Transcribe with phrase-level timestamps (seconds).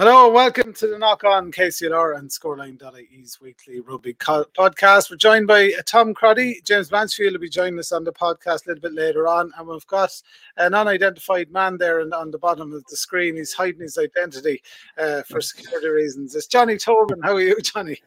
[0.00, 5.10] Hello, welcome to the Knock On KCLR and Scoreline.ie's weekly rugby co- podcast.
[5.10, 6.62] We're joined by uh, Tom Crotty.
[6.64, 9.52] James Mansfield will be joining us on the podcast a little bit later on.
[9.58, 10.10] And we've got
[10.56, 13.36] an unidentified man there and on the bottom of the screen.
[13.36, 14.62] He's hiding his identity
[14.96, 16.34] uh, for security reasons.
[16.34, 17.20] It's Johnny Tobin.
[17.22, 17.98] How are you, Johnny?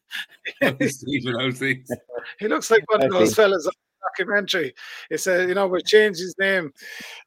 [0.88, 1.88] Stephen, how's things?
[2.39, 4.74] he looks like one of those fellas on the documentary.
[5.11, 6.74] He said, you know, we'll change his name.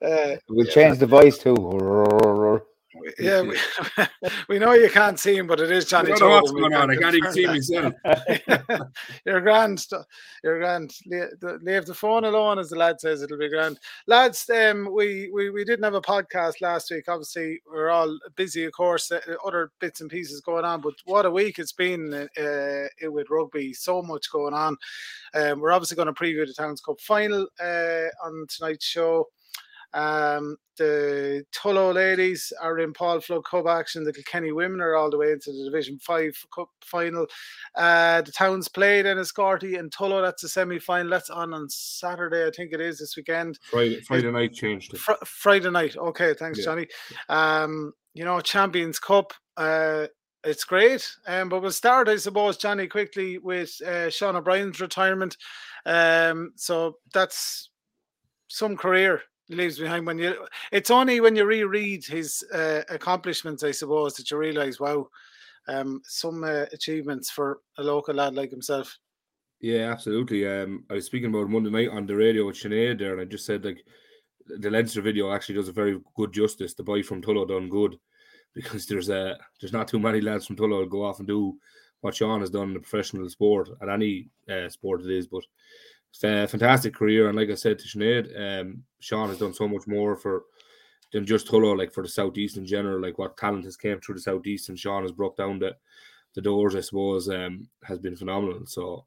[0.05, 2.64] Uh, We'll change the voice too.
[3.18, 3.56] yeah, we,
[4.48, 6.74] we know you can't see him, but it is I Johnny don't know what's going
[6.74, 6.91] on.
[6.91, 7.95] I can can't even see myself.
[9.24, 9.84] you're grand.
[10.42, 10.92] You're grand.
[11.62, 13.22] Leave the phone alone, as the lad says.
[13.22, 13.78] It'll be grand.
[14.06, 17.05] Lads, um, we, we we didn't have a podcast last week.
[17.09, 19.10] Obviously, we're all busy, of course.
[19.10, 23.10] Uh, other bits and pieces going on, but what a week it's been uh, uh,
[23.10, 23.72] with rugby.
[23.72, 24.77] So much going on.
[25.34, 29.28] Um, we're obviously going to preview the Towns Cup final uh, on tonight's show.
[29.97, 34.05] Um, the Tullow ladies are in Paul Flood Cup action.
[34.05, 37.27] The Kilkenny women are all the way into the Division 5 Cup final.
[37.75, 40.20] Uh, the Towns played in Escorty and Tullow.
[40.22, 41.11] That's the semi final.
[41.11, 43.58] That's on on Saturday, I think it is this weekend.
[43.70, 45.00] Friday, Friday night changed it.
[45.00, 45.97] Fr- Friday night.
[45.97, 46.64] Okay, thanks, Yeah.
[46.66, 46.86] Johnny.
[47.31, 49.33] Um, you know, Champions Cup.
[49.56, 50.08] Uh,
[50.44, 51.10] it's great.
[51.27, 55.38] Um, but we'll start, I suppose, Johnny, quickly with uh, Sean O'Brien's retirement.
[55.86, 57.70] Um, so that's
[58.48, 60.34] some career leaves behind when you
[60.72, 65.06] it's only when you reread his uh, accomplishments i suppose that you realize wow
[65.69, 68.98] um some uh, achievements for a local lad like himself
[69.61, 70.47] Yeah, absolutely.
[70.47, 73.25] Um, I was speaking about Monday night on the radio with Sinead there, and I
[73.25, 73.83] just said like
[74.47, 76.75] the Leinster video actually does a very good justice.
[76.75, 77.98] The boy from Tullow done good
[78.55, 81.56] because there's a there's not too many lads from Tullow go off and do
[82.03, 85.27] what Sean has done in the professional sport at any uh, sport it is.
[85.27, 85.44] But
[86.20, 90.16] fantastic career, and like I said to Sinead, um, Sean has done so much more
[90.16, 90.44] for
[91.12, 93.00] than just Tullow, like for the southeast in general.
[93.00, 95.77] Like what talent has came through the southeast, and Sean has broke down the
[96.34, 96.75] the doors.
[96.75, 98.66] I suppose um, has been phenomenal.
[98.66, 99.04] So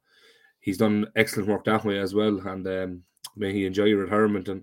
[0.60, 2.38] he's done excellent work that way as well.
[2.46, 3.02] And um,
[3.36, 4.48] may he enjoy your retirement.
[4.48, 4.62] And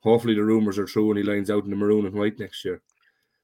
[0.00, 2.64] hopefully the rumours are true and he lines out in the maroon and white next
[2.64, 2.82] year.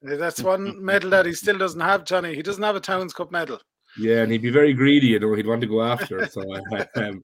[0.02, 3.32] That's one medal that he still doesn't have johnny he doesn't have a towns cup
[3.32, 3.58] medal
[3.98, 6.32] Yeah, and he'd be very greedy, you know, he'd want to go after it.
[6.32, 6.42] So
[6.96, 7.22] um,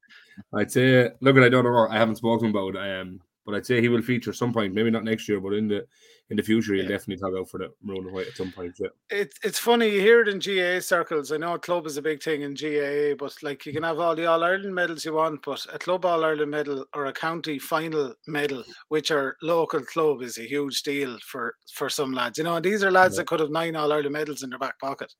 [0.52, 3.80] I'd say, look, I don't know, I haven't spoken about it, um, but I'd say
[3.80, 5.86] he will feature some point, maybe not next year, but in the
[6.30, 6.90] in the future, he'll Yeah.
[6.90, 8.76] definitely talk out for the maroon and white at some point.
[8.78, 8.86] Yeah.
[9.10, 11.32] it's it's funny you hear it in GAA circles.
[11.32, 13.98] I know a club is a big thing in GAA, but like you can have
[13.98, 17.12] all the All Ireland medals you want, but a club All Ireland medal or a
[17.12, 22.38] county final medal, which are local club, is a huge deal for for some lads.
[22.38, 23.22] You know, and these are lads Yeah.
[23.22, 25.12] that could have nine All Ireland medals in their back pocket.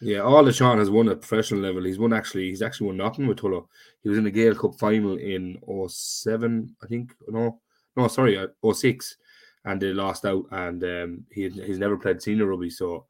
[0.00, 1.84] Yeah, all the Sean has won at professional level.
[1.84, 3.66] He's won actually, he's actually won nothing with Tullow.
[4.02, 5.58] He was in the Gale Cup final in
[5.88, 7.12] 07, I think.
[7.28, 7.60] No,
[7.96, 9.16] no, sorry, uh, 06.
[9.64, 12.68] And they lost out, and um, he he's never played senior rugby.
[12.68, 13.06] So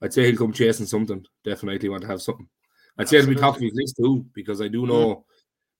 [0.00, 1.26] I'd say he'll come chasing something.
[1.44, 2.48] Definitely want to have something.
[2.96, 5.26] I'd say it'll be top of his list too, because I do know,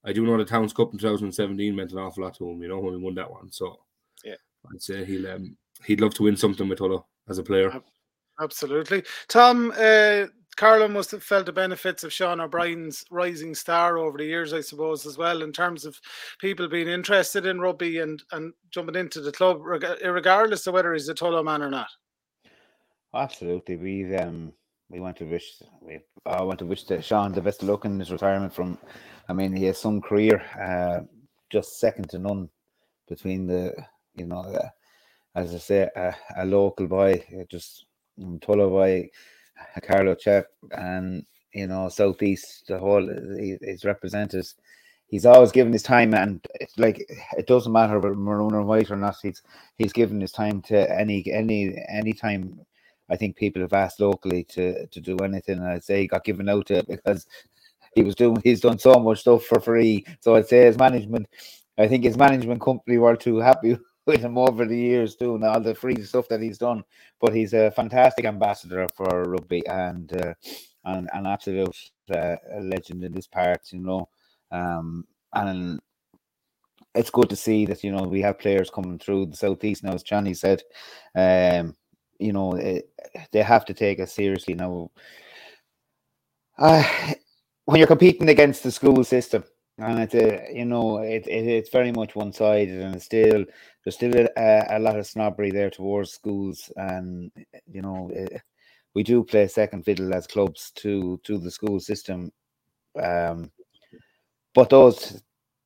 [0.04, 2.60] I do know the Towns Cup in 2017 meant an awful lot to him.
[2.60, 3.50] You know when he won that one.
[3.50, 3.78] So
[4.24, 4.34] Yeah.
[4.70, 5.56] I'd say he'll um,
[5.86, 7.80] he'd love to win something with Tullow as a player.
[8.40, 9.04] Absolutely.
[9.28, 10.26] Tom, uh,
[10.60, 14.60] Carlow must have felt the benefits of Sean O'Brien's rising star over the years, I
[14.60, 15.98] suppose, as well, in terms of
[16.38, 21.08] people being interested in rugby and, and jumping into the club, regardless of whether he's
[21.08, 21.88] a Tullow man or not.
[23.14, 24.52] Absolutely, we um
[24.90, 27.86] we want to wish we I want to wish the Sean the best of luck
[27.86, 28.52] in his retirement.
[28.52, 28.76] From,
[29.30, 31.06] I mean, he has some career, uh,
[31.48, 32.50] just second to none
[33.08, 33.72] between the
[34.14, 34.68] you know, uh,
[35.34, 37.86] as I say, a, a local boy, just
[38.22, 39.08] um, boy,
[39.82, 44.46] Carlow chap, and you know, southeast the whole he's represented.
[45.06, 47.04] He's always given his time, and it's like
[47.36, 49.16] it doesn't matter about maroon or white or not.
[49.22, 49.42] He's
[49.76, 52.60] he's given his time to any any any time
[53.08, 56.24] I think people have asked locally to to do anything, and I'd say he got
[56.24, 57.26] given out to it because
[57.94, 60.06] he was doing he's done so much stuff for free.
[60.20, 61.26] So I'd say his management,
[61.76, 63.76] I think his management company were too happy
[64.06, 66.84] with him over the years doing all the free stuff that he's done.
[67.20, 70.34] But he's a fantastic ambassador for rugby and uh,
[70.84, 71.76] and an absolute
[72.14, 74.08] uh, legend in this part, you know.
[74.50, 75.80] Um, and
[76.94, 79.92] it's good to see that you know we have players coming through the southeast now,
[79.92, 80.62] as Johnny said.
[81.14, 81.76] Um,
[82.18, 82.90] you know, it,
[83.32, 84.90] they have to take us seriously now.
[86.58, 86.84] Uh,
[87.64, 89.44] when you're competing against the school system,
[89.80, 93.44] and it's a, you know, it, it it's very much one sided, and still
[93.84, 97.30] there's still a, a lot of snobbery there towards schools, and
[97.66, 98.42] you know, it,
[98.94, 102.32] we do play second fiddle as clubs to to the school system.
[103.00, 103.50] Um,
[104.54, 105.22] but those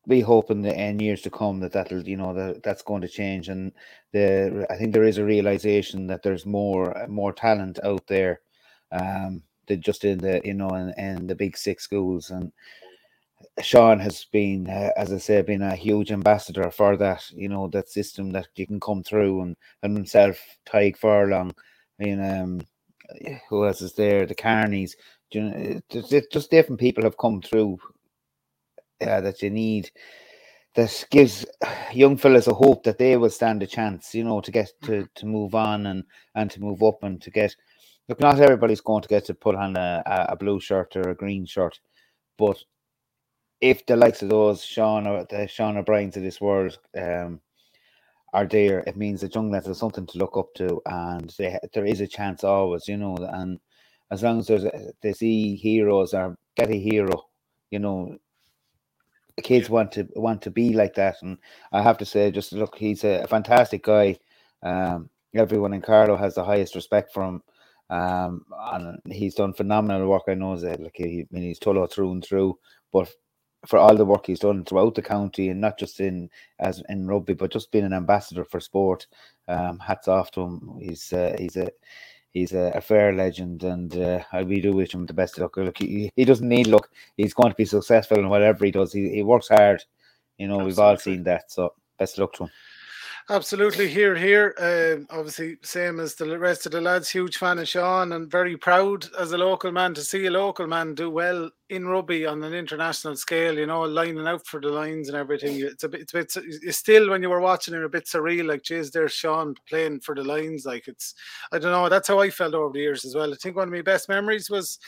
[0.06, 3.00] we hope in the in years to come that that'll you know that that's going
[3.02, 3.72] to change and
[4.12, 8.40] the I think there is a realization that there's more more talent out there
[8.92, 12.52] Um, they just in the you know in, in the big six schools and
[13.62, 17.24] Sean has been, uh, as I say, been a huge ambassador for that.
[17.30, 21.52] You know that system that you can come through and and himself, Tadhg Furlong,
[22.00, 22.60] I mean, um,
[23.48, 24.26] who else is there?
[24.26, 24.92] The Carneys.
[25.30, 25.80] You know,
[26.30, 27.78] just different people have come through
[29.00, 29.90] uh, that you need.
[30.74, 31.46] That gives
[31.92, 34.14] young fellas a hope that they will stand a chance.
[34.14, 36.04] You know, to get to to move on and
[36.34, 37.54] and to move up and to get.
[38.08, 41.14] Look, not everybody's going to get to put on a, a blue shirt or a
[41.14, 41.80] green shirt,
[42.36, 42.62] but
[43.64, 47.40] if the likes of those Sean or the Sean O'Briens of this world um,
[48.34, 51.86] are there, it means the young lads something to look up to, and they, there
[51.86, 53.16] is a chance always, you know.
[53.16, 53.58] And
[54.10, 54.66] as long as there's
[55.00, 57.24] they see heroes or get a hero,
[57.70, 58.18] you know,
[59.42, 61.16] kids want to want to be like that.
[61.22, 61.38] And
[61.72, 64.18] I have to say, just look, he's a, fantastic guy.
[64.62, 67.42] Um, everyone in Carlow has the highest respect for him.
[67.88, 70.24] Um, and he's done phenomenal work.
[70.28, 72.58] I know that, like he, I mean, he's Tullow through and through.
[72.92, 73.08] But
[73.66, 77.06] for all the work he's done throughout the county and not just in as in
[77.06, 79.06] rugby, but just being an ambassador for sport.
[79.48, 80.78] Um, hats off to him.
[80.80, 81.70] He's uh, he's a
[82.32, 85.42] he's a, a, fair legend, and uh, I really do wish him the best of
[85.42, 85.56] luck.
[85.56, 86.88] Look, he, he doesn't need luck.
[87.16, 88.92] He's going to be successful in whatever he does.
[88.92, 89.82] He, he works hard.
[90.38, 90.66] You know, Absolutely.
[90.66, 91.50] we've all seen that.
[91.50, 92.50] So best of luck to him.
[93.30, 94.54] Absolutely, here, here.
[94.60, 97.08] Uh, obviously, same as the rest of the lads.
[97.08, 100.66] Huge fan of Sean, and very proud as a local man to see a local
[100.66, 103.58] man do well in rugby on an international scale.
[103.58, 105.58] You know, lining out for the Lions and everything.
[105.58, 108.04] It's a bit, it's, a bit, it's still when you were watching it a bit
[108.04, 108.46] surreal.
[108.46, 110.66] Like, geez, there's Sean playing for the Lions.
[110.66, 111.14] Like, it's,
[111.50, 111.88] I don't know.
[111.88, 113.32] That's how I felt over the years as well.
[113.32, 114.78] I think one of my best memories was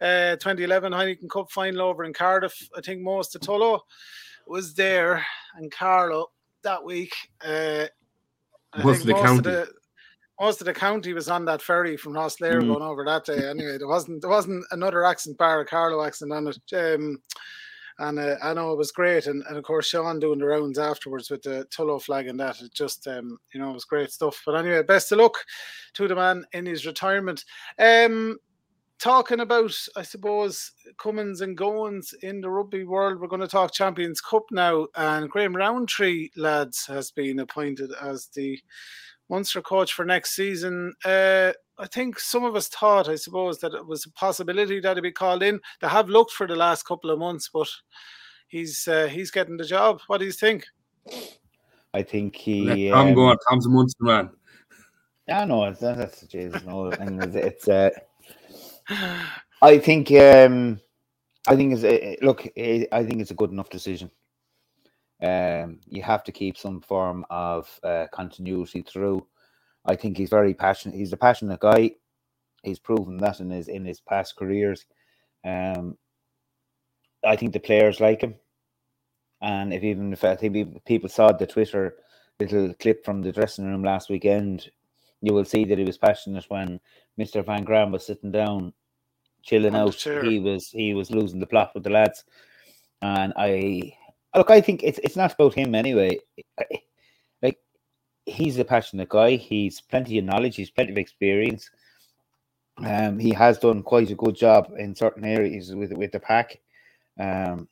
[0.00, 2.56] uh, 2011 Heineken Cup final over in Cardiff.
[2.76, 3.80] I think most of Tullow
[4.46, 5.26] was there,
[5.56, 6.28] and Carlow
[6.62, 7.14] that week.
[7.44, 7.86] Uh,
[8.82, 9.38] most of the most county.
[9.38, 9.68] Of the,
[10.40, 12.68] most of the county was on that ferry from Rosslare mm.
[12.68, 13.48] going over that day.
[13.48, 16.74] Anyway, there wasn't there wasn't another accent bar a Carlow accent on it.
[16.74, 17.18] Um,
[17.98, 20.78] and uh, I know it was great, and, and of course Sean doing the rounds
[20.78, 22.60] afterwards with the Tullow flag and that.
[22.62, 24.40] It just um, you know it was great stuff.
[24.46, 25.34] But anyway, best of luck
[25.94, 27.44] to the man in his retirement.
[27.78, 28.38] Um,
[29.00, 33.72] talking about, I suppose, comings and goings in the rugby world, we're going to talk
[33.72, 34.86] Champions Cup now.
[34.96, 38.58] And Graham Rowntree, lads, has been appointed as the
[39.28, 40.92] Munster coach for next season.
[41.04, 44.96] Uh, I think some of us thought, I suppose, that it was a possibility that
[44.96, 45.60] he'd be called in.
[45.80, 47.68] They have looked for the last couple of months, but
[48.48, 50.00] he's uh, he's getting the job.
[50.08, 50.66] What do you think?
[51.94, 52.92] I think he.
[52.92, 53.38] I'm um, going.
[53.48, 54.30] Tom's a Munster man.
[55.26, 57.90] Yeah, no, it's that's Jesus, no, and it's, it's uh,
[59.62, 60.80] I think um,
[61.46, 62.46] I think it's a, look.
[62.56, 64.10] I think it's a good enough decision.
[65.22, 69.26] Um, you have to keep some form of uh, continuity through.
[69.84, 70.96] I think he's very passionate.
[70.96, 71.92] He's a passionate guy.
[72.62, 74.84] He's proven that in his in his past careers.
[75.44, 75.96] Um,
[77.24, 78.34] I think the players like him,
[79.42, 81.96] and if even if I think people saw the Twitter
[82.40, 84.70] little clip from the dressing room last weekend,
[85.20, 86.80] you will see that he was passionate when
[87.18, 87.44] Mr.
[87.44, 88.72] Van Graan was sitting down
[89.42, 89.94] chilling out.
[90.22, 92.24] He was he was losing the plot with the lads,
[93.02, 93.94] and I
[94.34, 94.50] look.
[94.50, 96.18] I think it's it's not about him anyway.
[97.42, 97.58] Like
[98.26, 99.36] he's a passionate guy.
[99.36, 100.56] He's plenty of knowledge.
[100.56, 101.70] He's plenty of experience.
[102.78, 106.60] Um, he has done quite a good job in certain areas with with the pack.
[107.18, 107.68] Um,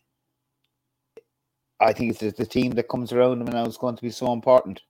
[1.81, 4.33] I think it's the team that comes around him now is going to be so
[4.33, 4.83] important.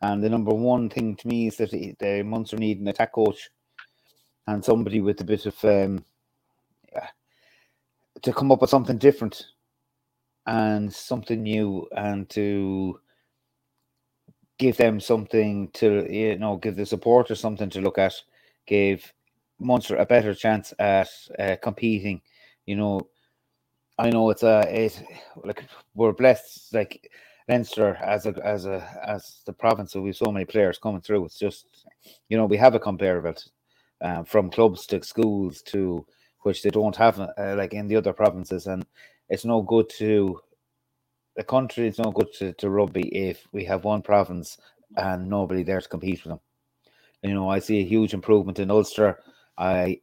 [0.00, 3.50] And the number one thing to me is that the Munster need an attack coach
[4.46, 6.04] and somebody with a bit of um,
[8.22, 9.46] to come up with something different
[10.46, 12.98] and something new and to
[14.58, 18.14] give them something to you know give the supporters something to look at
[18.66, 19.12] give
[19.58, 21.08] Munster a better chance at
[21.38, 22.20] uh, competing.
[22.66, 23.08] You know
[23.98, 25.02] I know it's a it
[25.44, 27.10] like we're blessed like
[27.48, 31.00] Leinster as a as a as the province so we have so many players coming
[31.00, 31.24] through.
[31.26, 31.66] It's just
[32.28, 33.34] you know we have a comparable
[34.02, 36.04] um, from clubs to schools to
[36.40, 38.84] which they don't have uh, like in the other provinces, and
[39.28, 40.40] it's no good to
[41.36, 41.86] the country.
[41.86, 44.58] It's no good to, to rugby if we have one province
[44.96, 46.40] and nobody there to compete with them.
[47.22, 49.20] You know, I see a huge improvement in Ulster.
[49.56, 50.00] I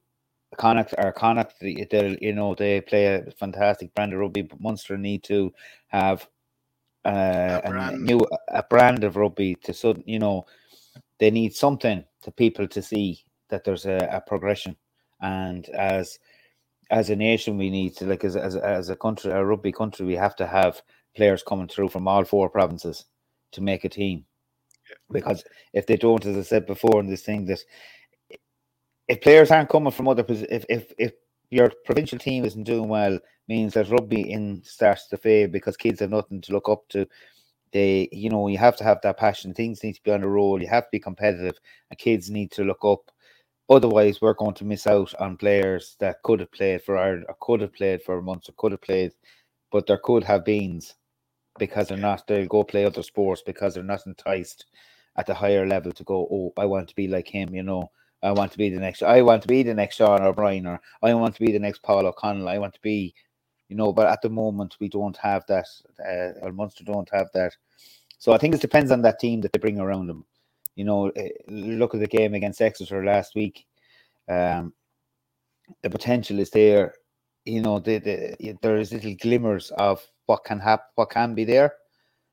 [0.58, 4.98] Connacht or Connacht, they you know they play a fantastic brand of rugby, but Munster
[4.98, 5.54] need to
[5.88, 6.28] have
[7.06, 10.46] uh, a, a new a brand of rugby to so you know
[11.20, 14.76] they need something to people to see that there's a, a progression.
[15.22, 16.20] And as
[16.92, 20.06] as a nation, we need to like as, as as a country, a rugby country,
[20.06, 20.82] we have to have
[21.16, 23.06] players coming through from all four provinces
[23.52, 24.26] to make a team.
[25.12, 27.60] Because if they don't, as I said before in this thing, that
[29.08, 31.14] if players aren't coming from other if, if if
[31.50, 36.00] your provincial team isn't doing well, means that rugby in starts to fade because kids
[36.00, 37.08] have nothing to look up to.
[37.72, 39.54] They, you know, you have to have that passion.
[39.54, 40.62] Things need to be on a roll.
[40.62, 41.58] You have to be competitive,
[41.90, 43.12] and kids need to look up.
[43.70, 47.36] Otherwise, we're going to miss out on players that could have played for Ireland, or
[47.40, 49.14] could have played for months, or could have played,
[49.72, 50.96] but there could have beens
[51.60, 52.26] because they're not.
[52.28, 54.66] They'll go play other sports because they're not enticed
[55.18, 56.28] at the higher level to go.
[56.32, 57.54] Oh, I want to be like him.
[57.54, 57.92] You know,
[58.24, 59.04] I want to be the next.
[59.04, 61.84] I want to be the next Sean O'Brien, or I want to be the next
[61.84, 62.50] Paul O'Connell.
[62.50, 63.14] I want to be,
[63.68, 63.94] you know.
[63.94, 65.68] But at the moment, we don't have that.
[66.00, 67.56] Uh, or Munster don't have that.
[68.18, 70.26] So I think it depends on that team that they bring around them.
[70.76, 73.66] You know, eh, look at the game against Exeter last week.
[74.30, 74.74] Um,
[75.84, 76.94] the potential is there.
[77.46, 81.44] You know, the, the, there is little glimmers of what can happen, what can be
[81.46, 81.74] there.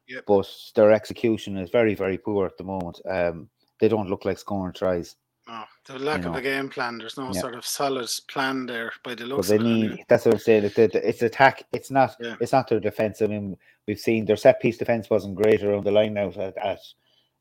[0.09, 0.25] Yep.
[0.27, 3.01] But their execution is very, very poor at the moment.
[3.09, 3.49] Um,
[3.81, 5.17] they don't look like scoring tries.
[5.49, 6.39] No, the lack You of know.
[6.39, 6.99] a game plan.
[6.99, 7.41] There's no Yeah.
[7.41, 10.05] sort of solid plan there by the But looks they of need anyway.
[10.09, 10.65] that's what I'm saying.
[10.65, 11.63] It's, it's attack.
[11.73, 12.17] It's not.
[12.21, 12.37] Yeah.
[12.41, 13.23] It's not their defense.
[13.23, 16.57] I mean, we've seen their set piece defense wasn't great around the line out at,
[16.59, 16.81] at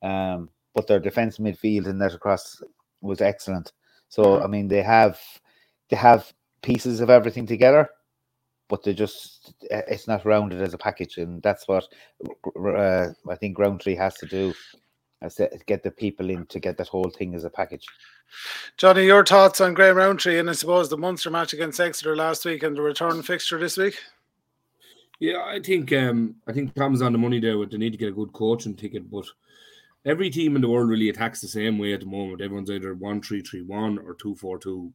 [0.08, 2.62] um, but their defense midfield and net across
[3.02, 3.72] was excellent.
[4.10, 4.44] So Mhm.
[4.44, 5.20] I mean, they have
[5.90, 7.90] they have pieces of everything together,
[8.68, 11.88] but they just uh, it's not rounded as a package, and that's what
[12.68, 14.54] uh, I think Rowntree has to do.
[15.22, 17.86] Is to get the people in to get that whole thing as a package.
[18.78, 22.46] Johnny, your thoughts on Graham Rowntree and I suppose the Munster match against Exeter last
[22.46, 23.98] week and the return fixture this week?
[25.20, 27.98] Yeah, I think um I think Tom's on the money there with they need to
[27.98, 29.26] get a good coaching ticket, but
[30.06, 32.42] every team in the world really attacks the same way at the moment.
[32.42, 34.94] Everyone's either one three three one or two four two.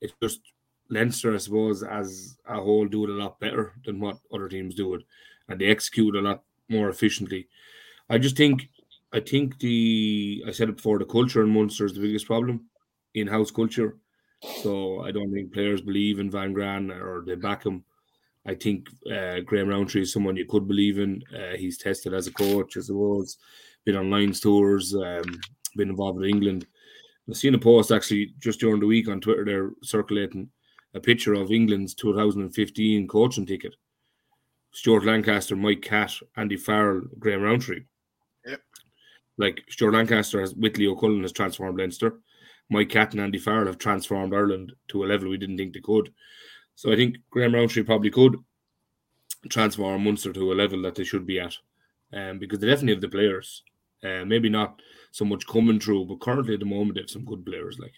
[0.00, 0.40] It's just
[0.90, 4.74] Leinster, I suppose, as a whole do it a lot better than what other teams
[4.74, 5.02] do it.
[5.48, 7.48] And they execute a lot more efficiently.
[8.10, 8.68] I just think
[9.12, 12.66] I think the I said it before, the culture in Munster is the biggest problem.
[13.14, 13.96] In-house culture.
[14.62, 17.84] So I don't think players believe in Van Graan or they back him.
[18.46, 21.22] I think uh, Graham Rowntree is someone you could believe in.
[21.34, 23.38] Uh, he's tested as a coach, I suppose,
[23.84, 25.40] been on Lions tours, um,
[25.76, 26.66] been involved with England.
[27.28, 30.48] I've seen a post actually just during the week on Twitter there circulating
[30.94, 33.74] a picture of England's 2015 coaching ticket.
[34.72, 37.84] Stuart Lancaster, Mike Catt, Andy Farrell, Graham Rowntree.
[38.44, 38.60] Yep.
[39.38, 42.20] Like Stuart Lancaster has with Leo Cullen has transformed Leinster.
[42.70, 45.80] Mike Catt and Andy Farrell have transformed Ireland to a level we didn't think they
[45.80, 46.12] could.
[46.74, 48.36] So I think Graham Rowntree probably could
[49.48, 51.54] transform Munster to a level that they should be at.
[52.12, 53.62] Um, because they definitely have the players.
[54.04, 54.82] Uh, maybe not
[55.12, 57.78] so much coming through, but currently at the moment they have some good players.
[57.78, 57.94] Like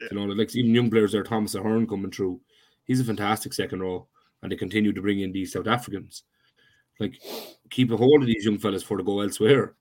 [0.00, 0.08] Yeah.
[0.12, 2.40] you know, like even young players there, Thomas Ahern coming through.
[2.84, 4.06] He's a fantastic second row,
[4.42, 6.22] and they continue to bring in these South Africans.
[7.00, 7.14] Like
[7.70, 9.74] keep a hold of these young fellas for they go elsewhere,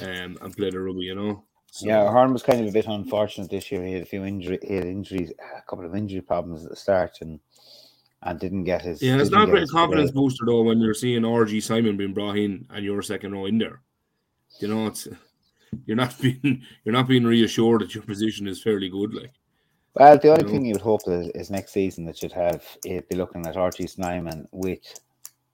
[0.00, 1.04] um, and play the rugby.
[1.06, 1.44] You know.
[1.72, 3.84] So- Yeah, Hearn was kind of a bit unfortunate this year.
[3.84, 6.76] He had a few injury, he had injuries, a couple of injury problems at the
[6.76, 7.38] start, and
[8.22, 9.00] and didn't get his.
[9.02, 10.22] Yeah, it's didn't a great confidence break.
[10.22, 13.58] booster though when you're seeing RG Snyman being brought in and you're second row in
[13.58, 13.80] there.
[14.58, 15.08] You know, it's
[15.86, 19.14] you're not being you're not being reassured that your position is fairly good.
[19.14, 19.32] Like,
[19.94, 20.48] Well, the only know.
[20.50, 23.56] thing you would hope is, is next season that you'd have it be looking at
[23.56, 24.80] Archie Snyman with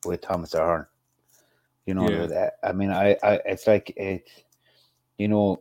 [0.05, 0.87] with Thomas Ahern.
[1.87, 2.51] You know, Yeah.
[2.65, 4.29] I mean, I, I it's like it.
[5.19, 5.61] You know,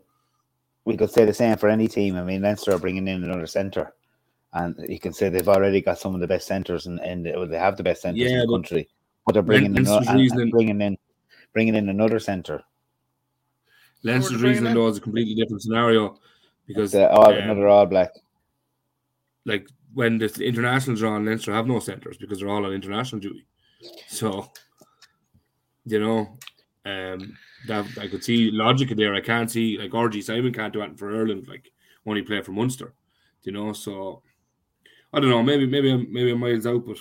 [0.85, 2.15] we could say the same for any team.
[2.17, 3.93] I mean, Leinster are bringing in another centre,
[4.53, 7.47] and you can say they've already got some of the best centres, and and well,
[7.47, 8.89] they have the best centres Yeah, in the country.
[9.25, 10.97] But they're bringing in, and- and bringing in
[11.53, 12.61] bringing in another centre.
[14.05, 14.77] Leinster's bringing reasoning in?
[14.77, 16.19] though is a completely different scenario
[16.67, 18.11] because The, all, um, another All Black.
[19.45, 23.21] like when the internationals are on, Leinster have no centres because they're all on international
[23.21, 23.45] duty.
[24.07, 24.51] So,
[25.85, 26.37] you know,
[26.85, 29.15] um, that I could see logic there.
[29.15, 31.71] I can't see like RG Snyman can't do anything for Ireland, like
[32.05, 32.93] only play for Munster.
[33.43, 34.21] You know, so
[35.13, 35.43] I don't know.
[35.43, 36.97] Maybe maybe I'm maybe I'm miles out, but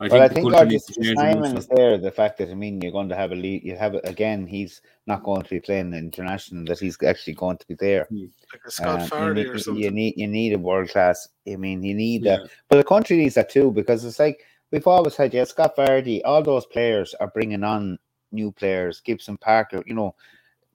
[0.00, 1.96] I Well, I think culture Archie needs to change in Simon is there.
[1.98, 3.62] The fact that I mean, you're going to have a lead.
[3.62, 4.44] You have again.
[4.46, 6.64] He's not going to be playing international.
[6.64, 8.08] That he's actually going to be there.
[8.10, 9.82] Like a Scott Um, Fardy you, or need, something.
[9.84, 11.28] you need you need a world class.
[11.48, 12.38] I mean, you need Yeah.
[12.38, 12.50] that.
[12.68, 15.32] But the country needs that too because it's like we've always had.
[15.32, 16.20] Yeah, Scott Fardy.
[16.24, 17.98] All those players are bringing on
[18.32, 19.00] new players.
[19.00, 19.84] Gibson Parker.
[19.86, 20.16] You know,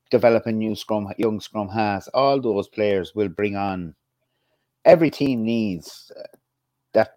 [0.10, 2.08] developing new scrum, young scrum has.
[2.10, 3.96] All those players will bring on.
[4.86, 6.24] Every team needs uh,
[6.94, 7.16] that.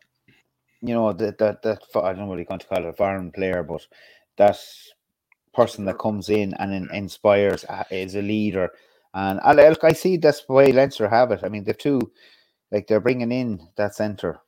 [0.82, 2.94] You know that that that I don't know what you want to call it a
[2.94, 3.86] foreign player, but
[4.38, 4.58] that
[5.54, 8.70] person that comes in and in, inspires uh, is a leader.
[9.14, 11.40] And I look, I see that's the way Leinster have it.
[11.44, 12.00] I mean, they've two,
[12.72, 14.40] like they're bringing in that centre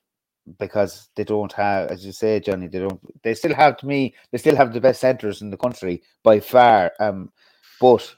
[0.59, 3.01] because they don't have, as you say, Johnny, they don't.
[3.23, 4.15] They still have to me.
[4.33, 6.93] They still have the best centres in the country by far.
[7.01, 7.33] Um,
[7.81, 8.15] but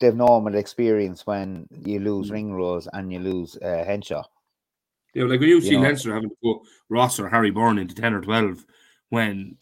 [0.00, 2.34] they've normal experience when you lose Mm.
[2.34, 4.24] Ringrose and you lose uh, Henshaw.
[5.14, 8.14] Yeah, like when you, see Leinster having to put Ross or Harry Byrne into ten
[8.14, 8.64] or twelve
[9.10, 9.56] when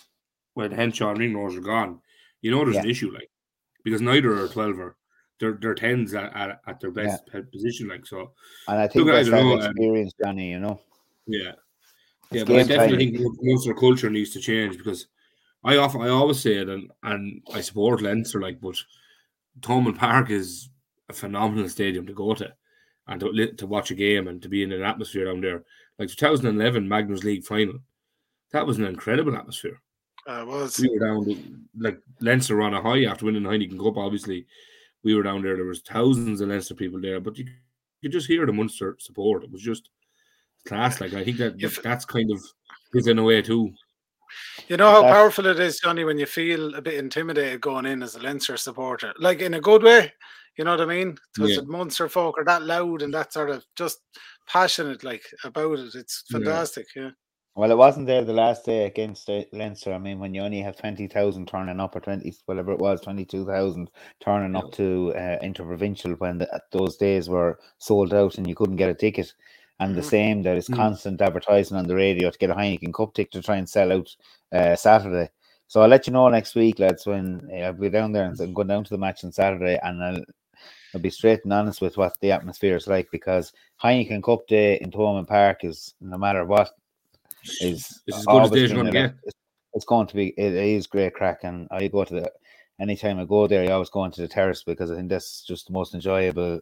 [0.55, 2.01] when Henshaw and Ringrose are gone,
[2.41, 3.31] you know there's an issue, like
[3.85, 4.95] because neither are twelver.
[5.41, 8.33] They're they're tens at, at, at their best pe- position, like so.
[8.69, 10.51] And I think Look, I that's that know, um, experience, Johnny.
[10.51, 10.81] You know,
[11.27, 11.53] Yeah,
[12.31, 13.17] It's yeah, but I definitely time.
[13.17, 15.09] think Munster culture needs to change because
[15.65, 18.77] I often I always say it, and and I support Leinster, like, but
[19.61, 20.71] Thomond Park is
[21.09, 22.55] a phenomenal stadium to go to
[23.09, 25.65] and to, to watch a game and to be in an atmosphere down there.
[25.99, 27.79] Like 2011 Magners League final,
[28.53, 29.81] that was an incredible atmosphere.
[30.27, 31.39] Uh, was We were down, to-
[31.79, 33.97] like Leinster were on a high after winning the Heineken Cup.
[33.97, 34.47] Obviously,
[35.03, 35.57] we were down there.
[35.57, 37.45] There was thousands of Leinster people there, but you
[38.01, 39.45] you could just hear the Munster support.
[39.45, 39.89] It was just
[40.67, 41.01] class.
[41.01, 42.41] Like I think that If- that's kind of
[42.95, 43.73] is in a way too.
[44.69, 48.03] You know how powerful it is, Johnny, when you feel a bit intimidated going in
[48.03, 50.13] as a Leinster supporter, like in a good way.
[50.57, 51.17] You know what I mean?
[51.35, 51.61] Because Yeah.
[51.61, 54.01] the Munster folk are that loud and that sort of just
[54.47, 55.95] passionate, like about it.
[55.95, 56.87] It's fantastic.
[56.95, 57.11] Yeah,
[57.55, 59.93] well, it wasn't there the last day against Leinster.
[59.93, 63.01] I mean, when you only have twenty thousand turning up, or twenty whatever it was,
[63.01, 63.91] twenty two thousand
[64.21, 68.77] turning up to uh, interprovincial when the, those days were sold out and you couldn't
[68.77, 69.33] get a ticket.
[69.81, 70.05] And the Mhm.
[70.05, 70.77] same, there is Mm.
[70.77, 73.93] constant advertising on the radio to get a Heineken Cup ticket to try and sell
[73.93, 74.15] out
[74.53, 75.31] uh, Saturday.
[75.67, 78.39] So I'll let you know next week, lads, when uh, I'll be down there and
[78.41, 80.23] I'm going down to the match on Saturday, and I'll
[80.95, 84.79] I'll be straight and honest with what the atmosphere is like because Heineken Cup Day
[84.81, 86.71] in Thomond Park is no matter what
[87.61, 89.37] is It's as good as always days gonna a- It's,
[89.75, 92.33] it's going to be it is great crack, and I go to the
[92.81, 95.67] anytime I go there, I always go into the terrace because I think that's just
[95.67, 96.61] the most enjoyable,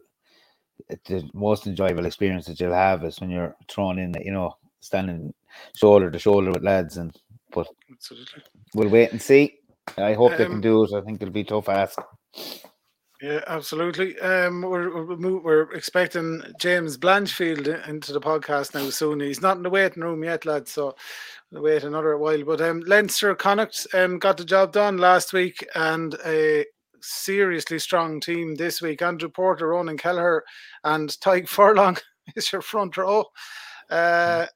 [1.05, 5.33] the most enjoyable experience that you'll have is when you're thrown in, you know, standing
[5.75, 7.15] shoulder to shoulder with lads, and
[7.91, 8.43] absolutely.
[8.75, 9.57] we'll wait and see.
[9.97, 10.93] I hope they Um, can do it.
[10.93, 11.99] I think it'll be tough ask.
[13.21, 14.19] Yeah, absolutely.
[14.19, 19.19] Um, we're we're, we're expecting James Blanchfield into the podcast now soon.
[19.19, 20.71] He's not in the waiting room yet, lads.
[20.71, 20.95] So
[21.51, 22.43] we'll wait another while.
[22.43, 26.65] But um, Leinster Connacht um got the job done last week, and a
[26.99, 29.03] seriously strong team this week.
[29.03, 30.43] Andrew Porter, Ronan Kelleher,
[30.83, 31.97] and Tadhg Furlong
[32.35, 33.25] is your front row.
[33.87, 34.47] Uh,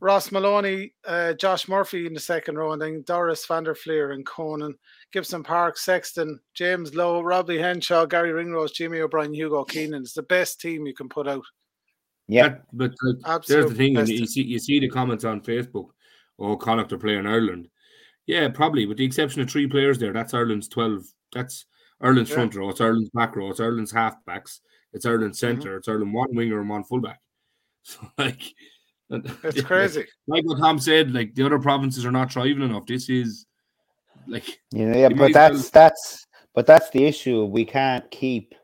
[0.00, 4.12] Ross Molony, uh, Josh Murphy in the second row, and then Doris van der Flier
[4.12, 4.74] and Conan.
[5.12, 10.02] Gibson Park, Sexton, James Lowe, Robbie Henshaw, Garry Ringrose, Jimmy O'Brien, Hugo Keenan.
[10.02, 11.44] It's the best team you can put out.
[12.28, 15.24] Yeah, That- but like, Absolute there's the thing, and you see you see the comments
[15.24, 15.88] on Facebook.
[16.38, 17.68] Oh, Connacht are playing Ireland.
[18.26, 20.12] Yeah, probably, with the exception of three players there.
[20.12, 21.04] That's Ireland's twelve.
[21.32, 21.66] That's
[22.00, 22.36] Ireland's Yeah.
[22.36, 22.70] front row.
[22.70, 23.50] It's Ireland's back row.
[23.50, 24.60] It's Ireland's half backs.
[24.92, 25.60] It's Ireland's Mm-hmm.
[25.60, 25.76] center.
[25.76, 27.20] It's Ireland one winger and one fullback.
[27.84, 28.40] So like,
[29.10, 30.06] It's crazy.
[30.28, 32.86] Like what Tom said, like the other provinces are not thriving enough.
[32.86, 33.46] This is
[34.26, 37.44] like you know, yeah, but that's well- that's but that's the issue.
[37.46, 38.54] We can't keep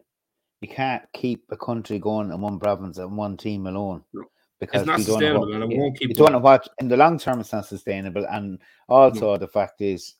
[0.60, 4.24] you can't keep a country going in one province and one team alone No.
[4.60, 6.88] because not don't know sustainable what, and it won't keep you don't know what in
[6.88, 10.16] the long term it's not sustainable and also the fact is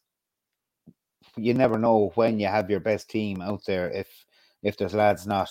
[1.36, 4.24] you never know when you have your best team out there if
[4.62, 5.50] if there's lads not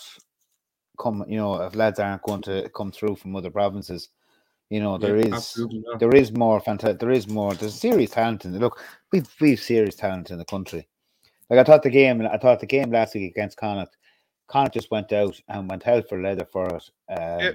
[0.97, 4.10] come you know if lads aren't going to come through from other provinces
[4.69, 5.65] you know there yeah, is
[5.99, 6.99] there is more fantastic.
[6.99, 7.53] There is more.
[7.53, 8.82] There's serious talent in the look.
[9.12, 10.88] We've we've serious talent in the country.
[11.49, 12.21] Like I thought the game.
[12.21, 13.95] I thought the game last week against Connacht.
[14.47, 16.89] Connacht just went out and went hell for leather for it.
[17.10, 17.51] Um, Yeah.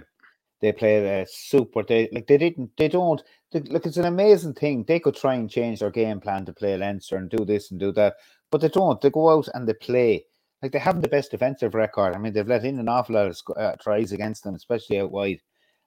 [0.62, 1.82] They played a super.
[1.82, 2.70] They like they didn't.
[2.78, 3.20] They don't.
[3.50, 4.84] They, look, it's an amazing thing.
[4.84, 7.80] They could try and change their game plan to play Leinster and do this and
[7.80, 8.14] do that,
[8.50, 9.00] but they don't.
[9.00, 10.24] They go out and they play.
[10.62, 12.14] Like they haven't the best defensive record.
[12.14, 15.10] I mean, they've let in an awful lot of uh, tries against them, especially out
[15.10, 15.40] wide,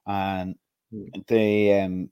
[0.06, 0.54] and
[1.28, 2.10] they um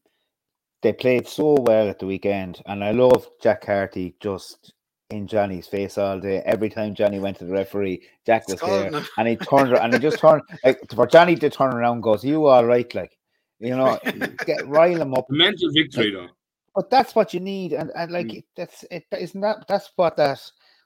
[0.83, 4.73] they played so well at the weekend, and I love Jack Carty just
[5.11, 6.43] in Johnny's face all day.
[6.45, 9.07] Every time Johnny went to the referee, Jack was there, him.
[9.17, 12.25] and he turned and he just turned like for Johnny to turn around, and goes,
[12.25, 13.17] "You all right?" Like
[13.61, 13.99] you know,
[14.47, 15.27] get rile him up.
[15.31, 16.29] Mental victory though.
[16.75, 18.45] But that's what you need, and, and like Mm.
[18.57, 19.05] that's it.
[19.17, 20.41] Isn't that that's what that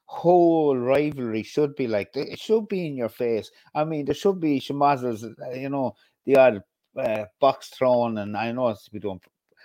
[0.04, 2.10] whole rivalry should be like?
[2.14, 3.50] It should be in your face.
[3.74, 5.94] I mean, there should be schmozzles, uh, you know,
[6.26, 6.62] the odd
[6.98, 9.22] uh, box thrown, and I know it's, we don't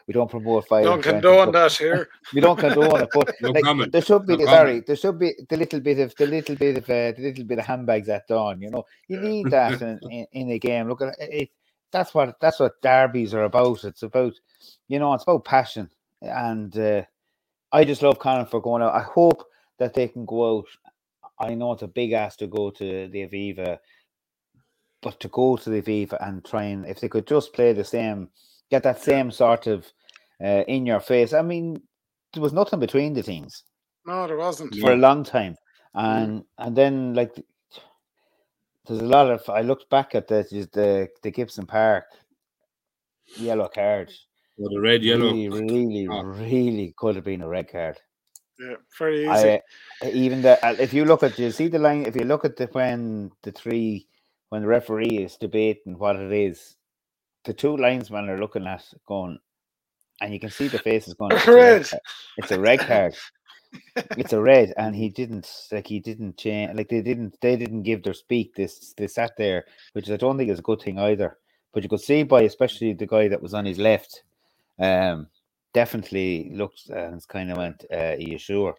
[0.07, 0.85] we don't promote violence.
[0.85, 2.09] Don't or anything, condone that here.
[2.33, 5.19] we don't condone it, but No like, there should be No the, sorry, there should
[5.19, 8.09] be the little bit of the little bit of uh, the little bit of handbags
[8.09, 8.61] at dawn.
[8.61, 10.89] You know, you need that in, in, in a game.
[10.89, 11.49] Look at it.
[11.91, 13.83] That's what that's what derbies are about.
[13.83, 14.33] It's about
[14.87, 15.89] you know, it's about passion,
[16.21, 17.03] and uh,
[17.71, 18.95] I just love Connacht for going out.
[18.95, 19.47] I hope
[19.79, 20.67] that they can go out.
[21.39, 23.79] I know it's a big ask to go to the Aviva,
[25.03, 27.83] but to go to the Aviva and try and if they could just play the
[27.83, 28.29] same,
[28.71, 29.85] get that same sort of
[30.43, 31.33] uh, in your face.
[31.33, 31.81] I mean,
[32.33, 33.63] there was nothing between the teams
[34.07, 34.75] No, there wasn't.
[34.79, 35.55] for a long time,
[35.93, 37.35] and and then like
[38.87, 39.47] there's a lot of.
[39.49, 42.05] I looked back at the the the Gibson Park
[43.37, 44.11] yellow card.
[44.57, 45.31] Or the red, yellow.
[45.31, 46.21] Really, really, Oh.
[46.23, 47.99] really could have been a red card.
[48.59, 49.59] Yeah, very easy.
[50.03, 52.45] I, even the uh, if you look at you see the line if you look
[52.45, 54.05] at the when the three
[54.53, 56.75] when the referee is debating what it is,
[57.43, 59.39] the two linesmen are looking at going,
[60.21, 61.31] and you can see the faces going.
[61.35, 61.89] "It's Red.
[61.89, 62.01] card.
[62.37, 63.15] It's a red card.
[63.95, 67.81] it's a red, and he didn't like he didn't change like they didn't they didn't
[67.81, 68.53] give their speak.
[68.53, 71.39] This they sat there, which I don't think is a good thing either.
[71.73, 74.21] But you could see by especially the guy that was on his left,
[74.77, 75.29] um,
[75.73, 78.75] definitely looked and kind of went, uh, "Are you sure?"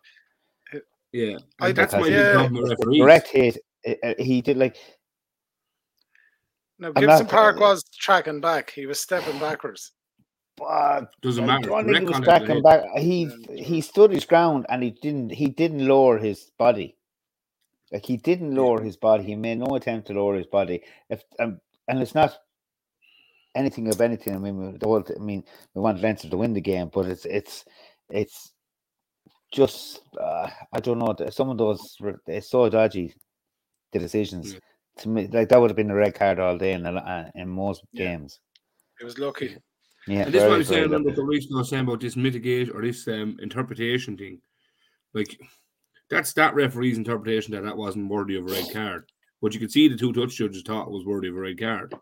[1.11, 2.71] Yeah, I and that's my because big he- problem with
[3.33, 3.59] hit.
[4.05, 4.77] uh, He did like
[6.79, 8.71] Now I'm Gibson not- Park was tracking back.
[8.71, 9.93] He was stepping backwards.
[10.65, 11.69] uh, Doesn't matter.
[11.69, 12.85] don't he was contact tracking back.
[12.97, 16.97] He he stood his ground and he didn't he didn't lower his body.
[17.93, 19.25] Like he didn't lower his body.
[19.25, 20.83] He made no attempt to lower his body.
[21.11, 22.37] If um, and it's not
[23.55, 24.35] anything of anything.
[24.35, 25.05] I mean, we- the whole.
[25.09, 27.65] I mean, we want Leinster to win the game, but it's it's
[28.11, 28.53] it's
[29.53, 31.15] just uh, I don't know.
[31.31, 33.15] Some of those re- it's so dodgy.
[33.93, 34.59] The decisions Yeah.
[34.99, 36.99] To me, like that would have been a red card all day in a, lo-
[37.01, 38.05] uh, in most Yeah.
[38.17, 38.41] games.
[38.99, 39.57] He was lucky.
[40.07, 41.05] Yeah, And this is what I'm very saying lucky.
[41.05, 44.41] what the Reece was saying about this mitigation or this um, interpretation thing.
[45.15, 45.39] Like
[46.11, 49.11] that's that referee's interpretation that that wasn't worthy of a red card.
[49.43, 51.59] But you can see the two touch judges thought it was worthy of a red
[51.59, 51.95] card.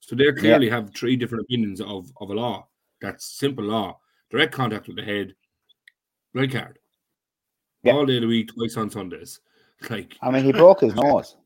[0.00, 2.66] So they clearly have three different opinions of, of a law.
[3.00, 3.98] That's simple law.
[4.30, 5.34] Direct contact with the head,
[6.34, 6.78] red card.
[7.82, 7.92] Yeah.
[7.92, 9.40] All day of the week, twice on Sundays.
[9.90, 11.36] Like, I mean, he broke his nose.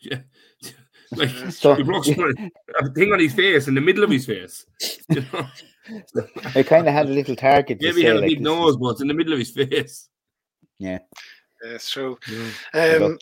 [0.00, 0.18] Yeah.
[1.12, 4.26] like So- he broke someone- a thing on his face in the middle of his
[4.26, 4.66] face.
[5.10, 5.46] You know?
[6.52, 7.80] They kind of had a little target.
[7.80, 9.32] To Maybe he had a like, big this nose, is- but it's in the middle
[9.32, 10.08] of his face.
[10.78, 10.98] Yeah,
[11.62, 12.18] that's true.
[12.72, 13.18] Good Um,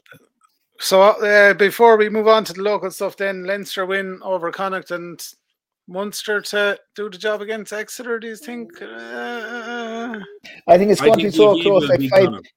[0.80, 4.90] so uh, before we move on to the local stuff, then Leinster win over Connacht
[4.90, 5.18] and
[5.86, 8.18] Munster to do the job against Exeter.
[8.18, 8.70] Do you think?
[8.82, 10.18] Uh,
[10.66, 11.88] I think it's I going to be so close.
[11.88, 12.52] Like five, Connacht.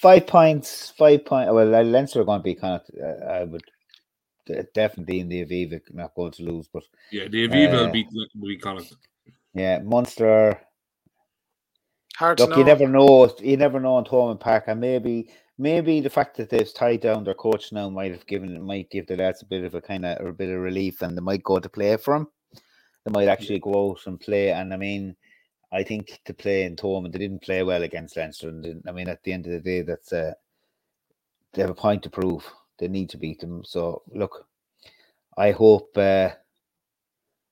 [0.00, 1.52] Five points, five point.
[1.52, 3.00] Well, Leinster are going to be kind of.
[3.02, 3.62] Uh, I would
[4.74, 8.06] definitely in the Aviva not going to lose, but Yeah, the Aviva will Uh, beat
[8.12, 8.94] will beat Connacht.
[9.54, 10.60] yeah, Munster.
[12.16, 12.58] hard to Look, know.
[12.58, 13.36] you never know.
[13.40, 17.24] You never know in Thomond Park, and maybe maybe the fact that they've tied down
[17.24, 19.80] their coach now might have given it might give the lads a bit of a
[19.80, 22.28] kind of a bit of relief, and they might go to play for him.
[23.04, 25.16] They might actually go out and play, and I mean,
[25.72, 29.08] I think to play in Thomond, they didn't play well against Leinster, and I mean,
[29.08, 30.34] at the end of the day, that's uh,
[31.52, 32.44] they have a point to prove.
[32.78, 33.64] They need to beat them.
[33.64, 34.46] So look,
[35.36, 36.30] I hope uh,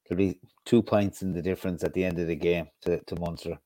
[0.06, 3.20] there'll be two points in the difference at the end of the game to, to
[3.20, 3.58] Munster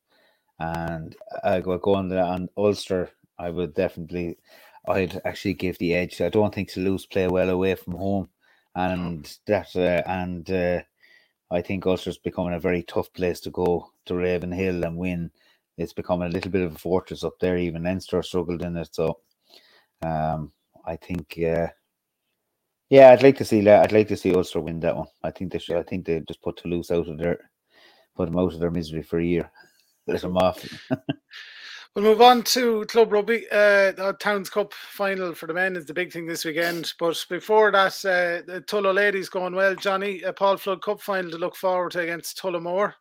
[0.58, 3.10] and I go go on Ulster.
[3.38, 4.38] I would definitely,
[4.88, 6.20] I'd actually give the edge.
[6.20, 8.28] I don't think Toulouse play well away from home,
[8.74, 10.82] and that uh, and uh,
[11.50, 15.30] I think Ulster's becoming a very tough place to go to Ravenhill and win.
[15.78, 17.56] It's becoming a little bit of a fortress up there.
[17.56, 19.20] Even Leinster struggled in it, so
[20.02, 20.52] um,
[20.84, 21.38] I think.
[21.38, 21.68] Uh,
[22.90, 23.82] yeah, I'd like to see that.
[23.82, 25.08] I'd like to see Ulster win that one.
[25.22, 25.76] I think they should.
[25.76, 27.50] I think they just put Toulouse out of their,
[28.16, 29.50] put them out of their misery for a year.
[30.06, 30.64] Let them off.
[31.98, 33.44] We'll move on to Club Rugby.
[33.50, 36.92] Uh, the Towns Cup final for the men is the big thing this weekend.
[36.96, 39.74] But before that, uh, the Tullow ladies going well.
[39.74, 42.92] Johnny, a Paul Flood Cup final to look forward to against Tullamore.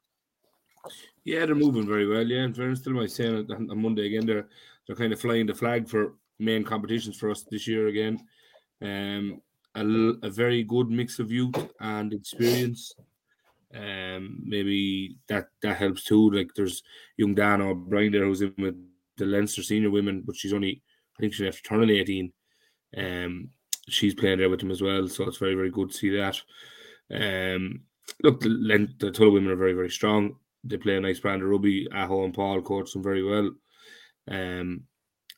[1.25, 2.25] Yeah, they're moving very well.
[2.25, 4.47] Yeah, in fairness to them, I saying on on Monday again, they're
[4.87, 8.19] they're kind of flying the flag for main competitions for us this year again.
[8.81, 9.43] Um,
[9.75, 12.95] a very good mix of youth and experience.
[13.75, 16.31] Um, maybe that that helps too.
[16.31, 16.83] Like there's
[17.17, 18.75] young Dannah O'Brien there who's in with
[19.17, 20.81] the Leinster senior women, but she's only
[21.17, 22.31] I think she's after turning eighteen.
[22.95, 23.49] Um,
[23.89, 26.39] she's playing there with them as well, so it's very very good to see that.
[27.11, 27.81] Um,
[28.23, 30.37] look, the Len- the women are very very strong.
[30.63, 31.87] They play a nice brand of rugby.
[31.93, 33.51] Aho and Paul coach them very well,
[34.29, 34.83] um,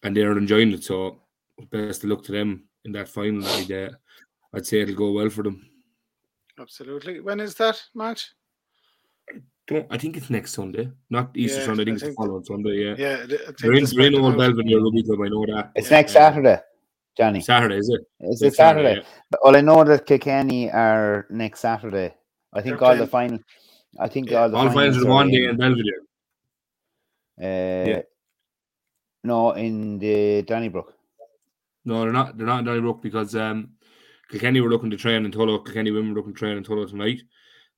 [0.04, 0.84] and they're enjoying it.
[0.84, 1.24] So
[1.72, 3.46] best of luck to them in that final.
[3.46, 3.89] I'd, uh,
[4.54, 5.68] I'd say it'll go well for them.
[6.60, 7.19] Absolutely.
[7.22, 8.32] When is that match?
[9.67, 11.82] Don't I think it's next Sunday, not Easter Yeah, Sunday.
[11.82, 12.76] I I think it's the following Sunday.
[12.84, 14.56] Yeah, Yeah, I think they're in, this they're in Old come out.
[14.56, 15.22] Belvedere Rugby Club.
[15.22, 15.72] I know that.
[15.76, 15.98] It's Yeah.
[15.98, 16.60] next Saturday,
[17.17, 17.41] Johnny.
[17.41, 18.02] Saturday is it?
[18.22, 18.95] Is It's it Saturday?
[18.95, 19.38] yeah.
[19.43, 22.15] Well, I know that Kilkenny are next Saturday.
[22.52, 23.39] I think They're all the final.
[24.00, 26.02] I think Yeah, all the All finals finals are are one day in, in Belvedere.
[27.41, 28.02] uh,
[29.24, 30.93] No, in the Donnybrook.
[31.86, 32.38] No, they're not.
[32.38, 33.76] They're not in Donnybrook because um,
[34.30, 35.63] Kilkenny were looking to train in Tullow.
[35.65, 37.22] Kilkenny women were looking to train in Tullow tonight,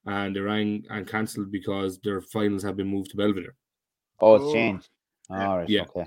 [0.05, 3.55] and they rang and cancelled because their finals have been moved to Belvedere.
[4.19, 4.53] Oh, it's Oh.
[4.53, 4.89] changed.
[5.29, 5.47] Yeah.
[5.47, 5.69] All right.
[5.69, 5.81] Yeah.
[5.83, 6.05] Okay.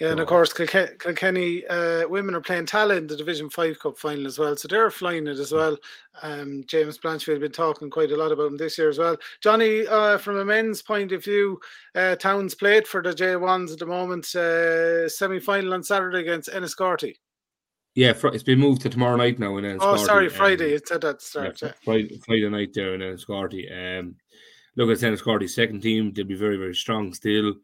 [0.00, 3.98] Yeah, and of course, Kilkenny uh, women are playing Tallaght in the Division Five Cup
[3.98, 5.76] final as well, so they're flying it as well.
[6.22, 9.18] Um, James Blanchfield has been talking quite a lot about them this year as well.
[9.42, 11.60] Johnny, uh, from a men's point of view,
[11.94, 14.34] uh, Towns played for the J ones at the moment.
[14.34, 17.16] Uh, Semi final on Saturday against Enniscorthy.
[18.00, 20.70] Yeah, it's been moved to tomorrow night now And then Oh, sorry, um, Friday.
[20.70, 21.60] Um, it said that start.
[21.60, 23.68] Yeah, Friday, Friday night there in Enniscorthy.
[23.70, 24.14] Um,
[24.74, 26.10] look, at Enniscorthy's second team.
[26.10, 27.56] They'll be very, very strong still.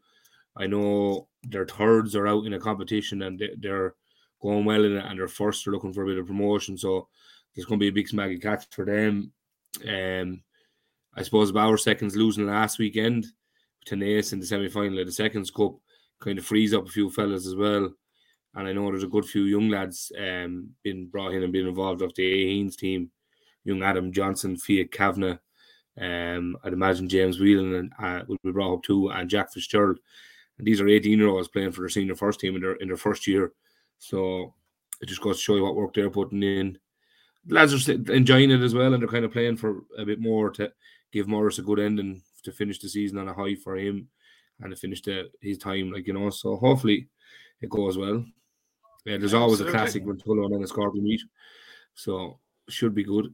[0.55, 3.95] I know their thirds are out in a competition and they're
[4.39, 6.77] going well in it, and their first are looking for a bit of promotion.
[6.77, 7.07] So
[7.55, 9.31] there's going to be a big smaggy catch for them.
[9.89, 10.43] Um,
[11.15, 13.25] I suppose our seconds losing last weekend
[13.85, 15.77] to Naas in the semi final of the seconds cup
[16.19, 17.91] kind of frees up a few fellas as well.
[18.55, 21.67] And I know there's a good few young lads um been brought in and being
[21.67, 23.11] involved of the Aheens team.
[23.63, 25.39] Young Adam Johnson, Fiat Kavanagh,
[25.99, 29.99] um, I'd imagine James Whelan and uh, will be brought up too, and Jack Fitzgerald.
[30.57, 32.87] And these are 18 year olds playing for their senior first team in their in
[32.87, 33.53] their first year.
[33.97, 34.53] So
[35.01, 36.77] it just goes to show you what work they're putting in.
[37.45, 40.19] The lads are enjoying it as well, and they're kind of playing for a bit
[40.19, 40.71] more to
[41.11, 44.07] give Morris a good ending to finish the season on a high for him
[44.59, 46.29] and to finish the, his time, like you know.
[46.29, 47.07] So hopefully
[47.61, 48.23] it goes well.
[49.05, 49.77] Yeah, there's always Absolutely.
[49.77, 51.21] a classic when Tullow and Enniscorthy meet,
[51.95, 53.33] so should be good.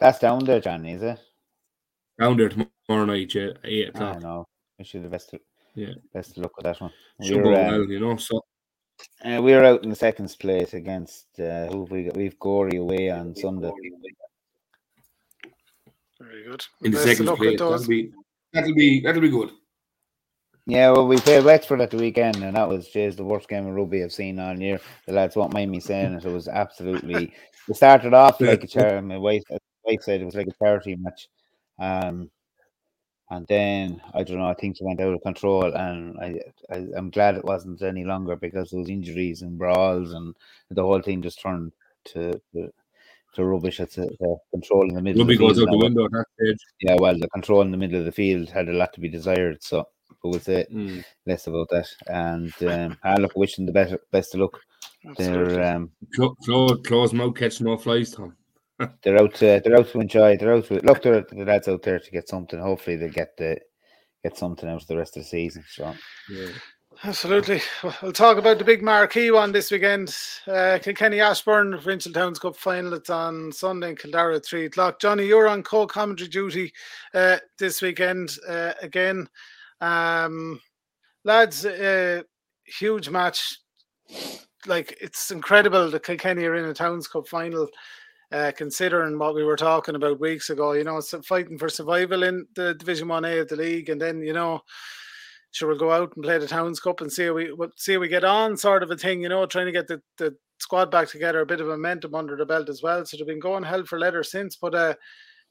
[0.00, 1.20] That's down there, Johnny, is it?
[2.18, 4.16] Down there tomorrow night, yeah, eight o'clock.
[4.16, 4.48] I know.
[4.78, 5.34] Wish you the best.
[5.74, 6.92] Yeah, best of luck with that one.
[7.22, 8.16] Should go um, well, you know.
[8.16, 8.42] So
[9.24, 12.16] uh, we're out in the second place against uh, who we got?
[12.16, 13.70] We've Gorey away on Sunday.
[16.20, 16.64] Very good.
[16.82, 18.12] In the second place, that'll be
[18.52, 19.50] that'll be that'll be good.
[20.66, 23.66] Yeah, well, we played Wexford at the weekend, and that was just the worst game
[23.66, 24.80] of rugby I've seen all year.
[25.06, 26.24] The lads won't mind me saying it.
[26.24, 27.32] It was absolutely.
[27.66, 29.04] We started off like a charity.
[29.04, 29.42] My wife,
[29.84, 31.28] wife said it was like a charity match,
[31.80, 32.30] um,
[33.30, 34.46] and then I don't know.
[34.46, 38.04] I think it went out of control, and I, I am glad it wasn't any
[38.04, 40.32] longer because those injuries and brawls and
[40.70, 41.72] the whole thing just turned
[42.06, 42.40] to.
[42.54, 42.70] to
[43.34, 43.80] to rubbish.
[43.80, 45.22] It's a, a control in the middle.
[45.22, 46.58] Rugby goes out the window at that stage.
[46.82, 49.08] Yeah, well, the control in the middle of the field had a lot to be
[49.08, 49.62] desired.
[49.62, 49.88] So
[50.22, 51.04] but we'll say mm.
[51.26, 51.88] less about that.
[52.06, 54.60] And um, I look wishing the best best of luck.
[55.16, 58.36] They're um, close, close mouth catch no flies, Tom.
[59.02, 60.36] they're out to they're out to enjoy.
[60.36, 61.02] They're out to look.
[61.02, 62.58] They're, the lads out there to get something.
[62.58, 63.58] Hopefully, they get the
[64.22, 65.64] get something out of the rest of the season.
[65.68, 65.94] So.
[66.30, 66.48] Yeah.
[67.04, 67.60] Absolutely.
[68.00, 70.16] We'll talk about the big marquee one this weekend.
[70.46, 72.94] Uh, Kilkenny Ashbourne Provincial Towns Cup final.
[72.94, 75.00] It's on Sunday in Kildare at 3 o'clock.
[75.00, 76.72] Johnny, you're on co commentary duty
[77.12, 79.28] uh, this weekend uh, again.
[79.82, 80.60] Um,
[81.24, 82.22] lads, uh,
[82.64, 83.58] huge match.
[84.66, 87.68] Like it's incredible that Kilkenny are in a Towns Cup final.
[88.30, 92.22] Uh, considering what we were talking about weeks ago, you know, it's fighting for survival
[92.22, 94.60] in the Division One A of the league, and then you know,
[95.50, 97.98] sure we'll go out and play the Towns Cup and see how we see how
[97.98, 100.90] we get on, sort of a thing, you know, trying to get the, the squad
[100.90, 103.04] back together, a bit of momentum under the belt as well.
[103.04, 104.94] So they've been going hell for leather since, but uh,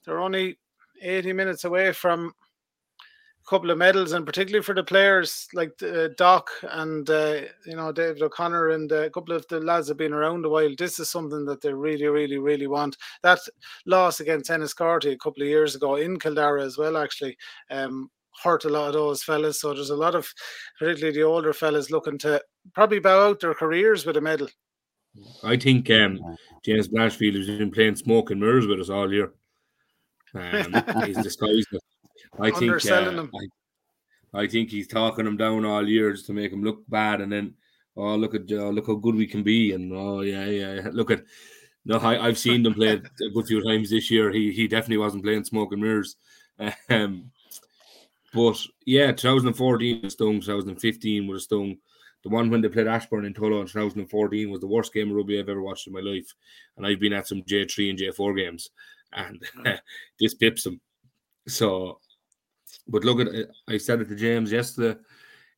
[0.04, 0.58] they're only
[1.04, 2.34] 80 minutes away from
[3.48, 7.92] couple of medals, and particularly for the players like uh, Doc and uh, you know
[7.92, 10.74] David O'Connor and uh, a couple of the lads have been around a while.
[10.78, 12.98] This is something that they really, really, really want.
[13.24, 13.40] That
[13.86, 17.38] loss against Enniscorthy a couple of years ago in Kildare as well, actually.
[17.70, 18.10] Um,
[18.44, 19.62] hurt a lot of those fellas.
[19.62, 20.28] So there's a lot of,
[20.80, 22.42] particularly the older fellas, looking to
[22.74, 24.48] probably bow out their careers with a medal.
[25.44, 26.20] I think um,
[26.64, 29.34] James Blanchfield has been playing smoke and mirrors with us all year.
[30.34, 30.74] Um,
[31.06, 31.82] he's disguised it.
[32.40, 33.26] I think uh,
[34.34, 37.32] I, I, think he's talking him down all years to make him look bad, and
[37.32, 37.56] then
[37.98, 41.12] oh look at uh, look how good we can be, and oh yeah yeah look
[41.12, 41.24] at
[41.84, 44.32] no I, have seen them play a good few times this year.
[44.32, 46.16] He he definitely wasn't playing smoke and mirrors.
[46.90, 47.32] Um,
[48.34, 51.78] but yeah, 2014 was stung, 2015 was a stung.
[52.24, 55.16] The one when they played Ashbourne in Tullow in 2014 was the worst game of
[55.18, 56.34] rugby I've ever watched in my life.
[56.78, 58.70] And I've been at some J3 and J4 games,
[59.12, 59.44] and
[60.20, 60.80] this pips them.
[61.48, 62.00] So
[62.88, 63.28] but look at
[63.68, 65.00] I said it to James yesterday.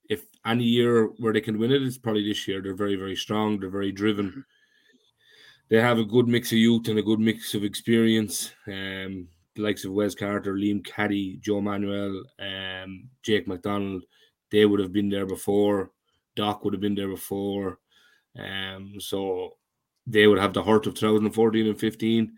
[0.10, 2.62] If any year where they can win it, it's probably this year.
[2.62, 3.60] They're very, very strong.
[3.60, 4.30] They're very driven.
[4.30, 4.39] Mm-hmm.
[5.69, 8.52] They have a good mix of youth and a good mix of experience.
[8.67, 14.04] Um, the likes of Wes Carter, Liam Caddy, Joe Manuel, um, Jake McDonald,
[14.52, 15.91] they would have been there before.
[16.36, 17.80] Doc would have been there before.
[18.38, 19.58] Um, so
[20.06, 22.34] they would have the heart of 2014 and 15.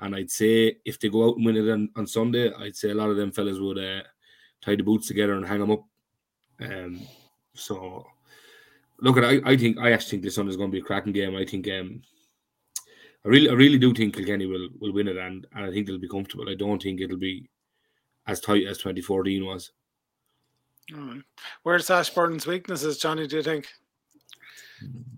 [0.00, 2.90] And I'd say if they go out and win it on, on Sunday, I'd say
[2.90, 4.02] a lot of them fellas would uh,
[4.60, 5.84] tie the boots together and hang them up.
[6.60, 7.00] Um,
[7.54, 8.06] so
[9.00, 10.84] look at I, I think I actually think this one is going to be a
[10.84, 11.36] cracking game.
[11.36, 12.02] I think um,
[13.24, 15.86] I really I really do think Kilkenny will will win it and, and I think
[15.86, 16.48] they'll be comfortable.
[16.48, 17.48] I don't think it'll be
[18.26, 19.72] as tight as 2014 was.
[20.92, 21.22] Mm.
[21.62, 23.26] Where's Ashbourne's weaknesses, Johnny?
[23.26, 23.68] Do you think?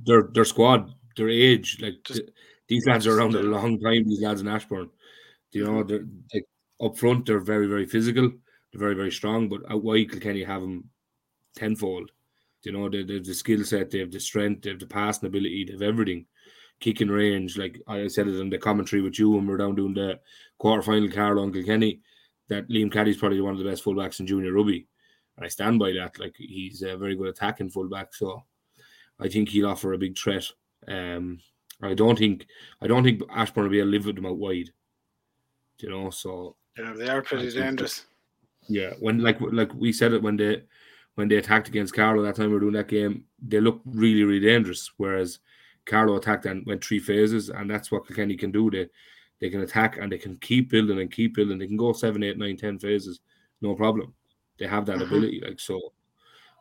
[0.05, 2.23] Their their squad, their age, like Just,
[2.71, 4.09] these lads are around a long time.
[4.09, 4.91] These lads in Ashbourne,
[5.51, 5.89] you know, mm-hmm.
[5.89, 6.47] they're like
[6.81, 7.27] up front.
[7.27, 8.31] They're very very physical.
[8.73, 9.49] They're very very strong.
[9.49, 10.89] But out wide, Kilkenny have them
[11.55, 12.13] tenfold.
[12.63, 14.87] You know, they, they have the skill set, they have the strength, they have the
[14.87, 16.27] passing ability, they have everything.
[16.79, 19.75] Kicking range, like I said it in the commentary with you when we are down
[19.75, 20.21] doing the
[20.59, 22.01] quarter final, Carlow and Kilkenny,
[22.49, 24.87] that Liam Caddy's probably one of the best fullbacks in junior rugby.
[25.37, 26.19] And I stand by that.
[26.19, 28.15] Like he's a very good attacking fullback.
[28.15, 28.45] So
[29.19, 30.45] I think he'll offer a big threat.
[30.89, 31.41] Um,
[31.83, 32.47] I don't think
[32.81, 34.71] I don't think Ashbourne will be able to live with them out wide.
[35.79, 38.01] You know, so yeah, they are pretty dangerous.
[38.69, 40.63] That, yeah, when like like we said it when they
[41.15, 44.25] when they attacked against Carlow that time we were doing that game, they looked really,
[44.25, 44.91] really dangerous.
[44.97, 45.39] Whereas
[45.87, 48.71] Carlow attacked and went three phases, and that's what Kilkenny can do.
[48.71, 48.89] They
[49.41, 51.59] they can attack and they can keep building and keep building.
[51.59, 53.21] They can go seven, eight, nine, ten phases,
[53.61, 54.15] no problem.
[54.59, 55.07] They have that uh-huh.
[55.07, 55.43] ability.
[55.45, 55.93] Like so,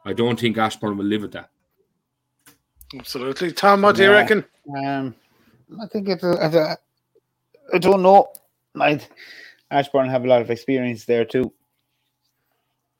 [0.05, 1.49] I don't think Ashbourne will live with that.
[2.97, 3.83] Absolutely, Tom.
[3.83, 4.43] What do you reckon?
[4.75, 5.15] Um,
[5.81, 6.23] I think it's.
[6.23, 6.77] A,
[7.73, 8.31] I don't know.
[8.79, 8.99] I
[9.69, 11.53] Ashbourne have a lot of experience there too.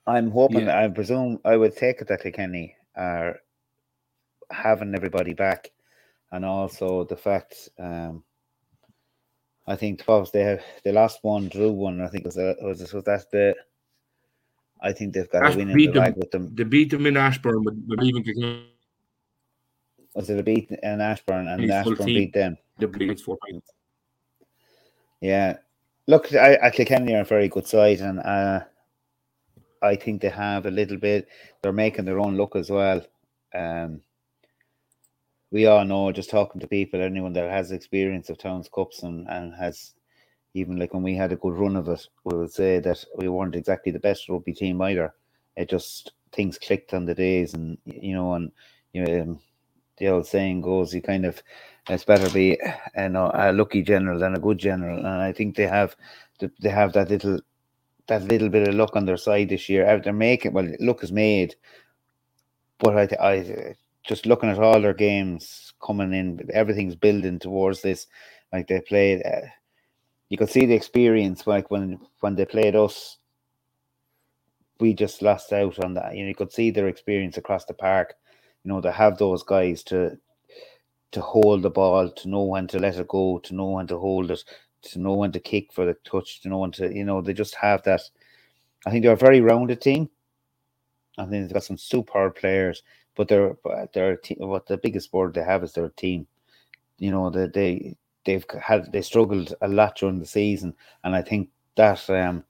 [0.05, 0.83] I'm hoping, yeah.
[0.83, 3.39] I presume, I would take it that Kilkenny are
[4.51, 5.71] having everybody back,
[6.31, 8.23] and also the fact, um,
[9.67, 12.01] I think twelve they have they lost one, drew one.
[12.01, 13.55] I think was that was, was that the.
[14.81, 16.55] I think they've got Ash- a win in the them, with them.
[16.55, 18.65] They beat them in Ashbourne, but, but even Kilkenny.
[20.15, 22.57] Was it a beat in Ashbourne and Ashbourne beat them?
[22.77, 23.71] The beat four points.
[25.21, 25.57] Yeah,
[26.07, 28.61] look, I, I Kilkenny are a very good side, and uh,
[29.81, 31.27] I think they have a little bit.
[31.61, 33.05] They're making their own look as well.
[33.53, 34.01] Um,
[35.51, 39.27] we all know, just talking to people, anyone that has experience of Towns Cups and,
[39.29, 39.93] and has
[40.53, 43.27] even like when we had a good run of it, we would say that we
[43.27, 45.13] weren't exactly the best rugby team either.
[45.55, 48.51] It just things clicked on the days, and you know, and
[48.93, 49.39] you know, um,
[49.99, 51.41] the old saying goes, you kind of
[51.89, 52.59] it's better be
[52.97, 55.95] you know, a lucky general than a good general, and I think they have
[56.39, 57.39] they have that little
[58.07, 59.99] that little bit of luck on their side this year.
[60.03, 61.55] They're making well, luck is made,
[62.79, 68.07] but I, I just looking at all their games coming in, everything's building towards this.
[68.51, 69.47] Like they played, uh,
[70.29, 71.45] you could see the experience.
[71.45, 73.17] Like when when they played us,
[74.79, 76.15] we just lost out on that.
[76.15, 78.15] You know, you could see their experience across the park.
[78.63, 80.17] You know, to have those guys to
[81.11, 83.97] to hold the ball, to know when to let it go, to know when to
[83.97, 84.43] hold it,
[84.83, 87.33] to know when to kick for the touch, to know when to, you know, they
[87.33, 88.01] just have that.
[88.85, 90.09] I think they're a very rounded team.
[91.17, 92.83] I think they've got some superb players,
[93.15, 93.55] but they're
[93.93, 96.27] they're team, what the biggest board they have is their team.
[96.99, 101.21] You know, they they they've had they struggled a lot during the season, and I
[101.21, 102.45] think that um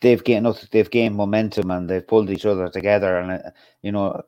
[0.00, 3.18] they've gained they've gained momentum and they've pulled each other together.
[3.18, 3.50] And uh,
[3.82, 4.22] you know,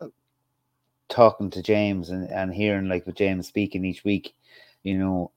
[1.15, 4.35] talking to James and, and hearing like with James speaking each week,
[4.83, 5.31] you know,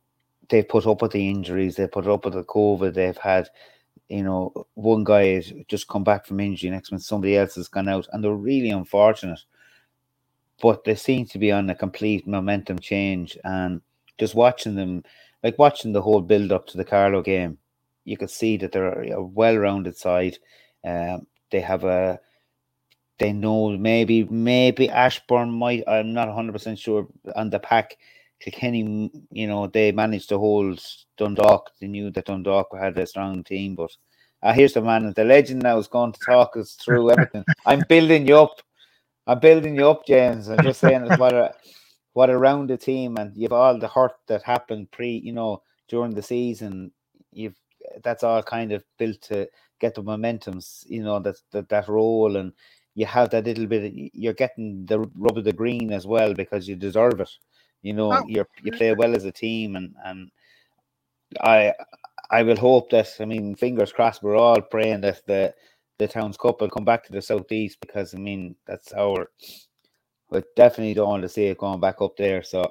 [0.50, 3.50] they've put up with the injuries, they put up with the COVID, they've had,
[4.10, 7.68] you know, one guy has just come back from injury, next month somebody else has
[7.68, 9.40] gone out, and they're really unfortunate.
[10.62, 13.82] But they seem to be on a complete momentum change, and
[14.18, 15.04] just watching them,
[15.44, 17.60] like watching the whole build up to the Carlow game,
[18.06, 20.38] you could see that they're a well-rounded side.
[20.84, 22.20] Um, they have a,
[23.20, 25.84] they know maybe maybe Ashbourne might.
[25.88, 27.98] I'm not 100 percent sure on the pack
[28.40, 30.80] Kilkenny, you know, they managed to hold
[31.18, 31.72] Dundalk.
[31.80, 33.92] They knew that Dundalk had a strong team, but
[34.44, 37.44] uh, here's the man, the legend now is going to talk us through everything.
[37.66, 38.62] I'm building you up.
[39.26, 40.50] I'm building you up, James.
[40.50, 41.54] I'm just saying what a
[42.14, 46.14] what a rounded team, and you've all the hurt that happened pre, you know, during
[46.14, 46.92] the season.
[47.32, 47.60] You've
[48.04, 49.48] that's all kind of built to
[49.80, 52.54] get the momentums, you know, that that that role, and
[52.98, 53.84] you have that little bit.
[53.86, 57.30] Of, you're getting the rub of the green as well because you deserve it.
[57.84, 58.24] You know, oh.
[58.28, 60.32] you you play well as a team, and and
[61.40, 61.74] I
[62.32, 64.24] I will hope that I mean, fingers crossed.
[64.24, 65.54] We're all praying that the
[66.00, 69.30] the Towns Cup will come back to the southeast because I mean that's our.
[70.32, 72.42] We definitely don't want to see it going back up there.
[72.42, 72.64] So,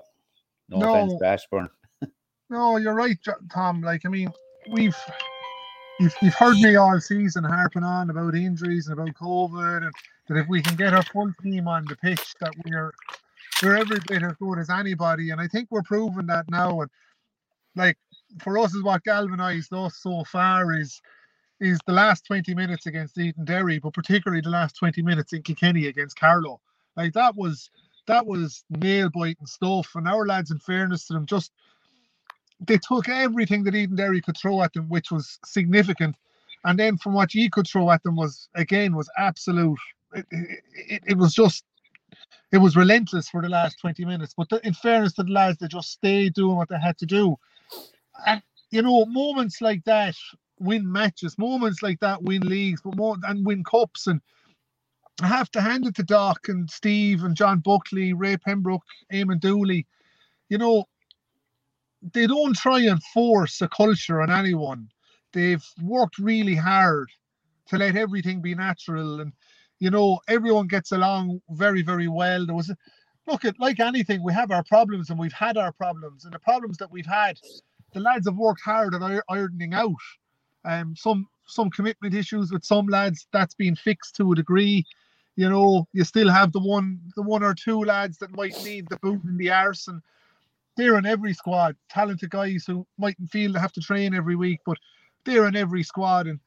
[0.68, 1.70] no, no offense to Ashbourne.
[2.51, 3.16] no, you're right,
[3.53, 3.80] Tom.
[3.80, 4.32] Like I mean,
[4.68, 4.96] we've
[6.01, 9.92] you've, you've heard me all season harping on about injuries and about COVID, and
[10.29, 12.93] that if we can get our full team on the pitch, that we're
[13.62, 16.81] we're every bit as good as anybody, and I think we're proving that now.
[16.81, 16.91] And
[17.74, 17.97] like
[18.43, 21.01] for us, is what galvanised us so far is
[21.61, 25.87] is the last 20 minutes against Edenderry, but particularly the last 20 minutes in Kilkenny
[25.87, 26.61] against Carlow.
[26.97, 27.70] Like that was
[28.07, 29.91] that was nail biting stuff.
[29.95, 31.53] And our lads, in fairness to them, just
[32.61, 36.16] they took everything that Edenderry could throw at them, which was significant.
[36.64, 39.79] And then from what you could throw at them was again was absolute
[40.14, 41.64] it, it, it was just
[42.52, 44.34] it was relentless for the last 20 minutes.
[44.36, 47.07] But the, in fairness to the lads, they just stayed doing what they had to
[47.07, 47.36] do.
[48.26, 50.14] And you know, moments like that
[50.59, 54.07] win matches, moments like that win leagues, but more and win cups.
[54.07, 54.20] And
[55.22, 59.40] I have to hand it to Doc and Steve and John Buckley, Ray Pembroke, Eamon
[59.40, 59.86] Dooley.
[60.48, 60.84] You know,
[62.12, 64.88] they don't try and force a culture on anyone.
[65.32, 67.11] They've worked really hard
[67.68, 69.32] to let everything be natural and
[69.79, 72.47] you know everyone gets along very very well.
[72.47, 72.72] There was
[73.27, 76.39] look at like anything we have our problems and we've had our problems and the
[76.39, 77.39] problems that we've had
[77.93, 79.95] the lads have worked hard at ironing out.
[80.64, 84.85] Um some some commitment issues with some lads that's been fixed to a degree.
[85.37, 88.89] You know you still have the one the one or two lads that might need
[88.89, 90.01] the boot in the arse and
[90.77, 91.77] they're in every squad.
[91.89, 94.79] Talented guys who mightn't feel they have to train every week but
[95.24, 96.41] they're in every squad and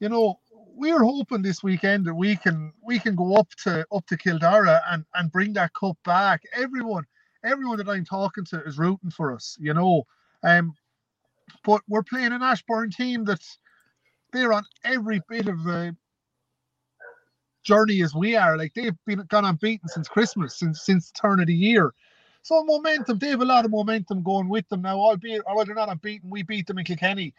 [0.00, 0.39] you know
[0.74, 4.80] we're hoping this weekend that we can we can go up to up to Kildare
[4.90, 6.42] and and bring that cup back.
[6.54, 7.04] Everyone,
[7.44, 10.04] everyone that I'm talking to is rooting for us, you know.
[10.42, 10.74] Um,
[11.64, 13.58] but we're playing an Ashbourne team that's
[14.32, 15.94] they're on every bit of a
[17.64, 18.56] journey as we are.
[18.56, 21.92] Like they've been gone unbeaten since Christmas, since since turn of the year.
[22.42, 24.98] So momentum, they have a lot of momentum going with them now.
[24.98, 26.30] Albeit, well, they're not unbeaten.
[26.30, 27.34] We beat them in Kilkenny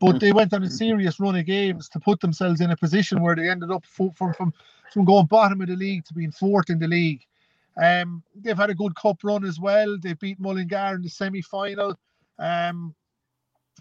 [0.00, 3.20] but they went on a serious run of games to put themselves in a position
[3.20, 4.52] where they ended up from from
[4.92, 7.22] from going bottom of the league to being fourth in the league.
[7.80, 9.98] Um, they've had a good cup run as well.
[10.00, 11.98] They beat Mullingar in the semi final.
[12.38, 12.94] Um,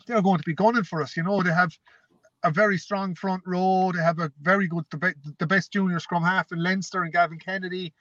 [0.05, 1.15] they're going to be gunning for us.
[1.15, 1.71] You know, they have
[2.43, 3.91] a very strong front row.
[3.93, 4.85] They have a very good,
[5.39, 7.93] the best junior scrum half in Leinster and Gavin Kennedy.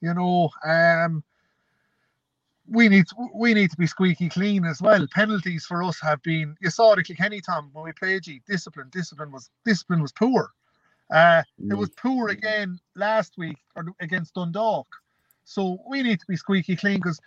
[0.00, 1.22] You know, um,
[2.68, 5.06] we need to, we need to be squeaky clean as well.
[5.12, 8.40] Penalties for us have been you saw it the Kilkenny Tom when we played you.
[8.46, 10.50] Discipline, discipline was discipline was poor.
[11.12, 11.72] Uh, mm.
[11.72, 13.58] It was poor again last week
[14.00, 14.86] against Dundalk.
[15.44, 17.20] So we need to be squeaky clean because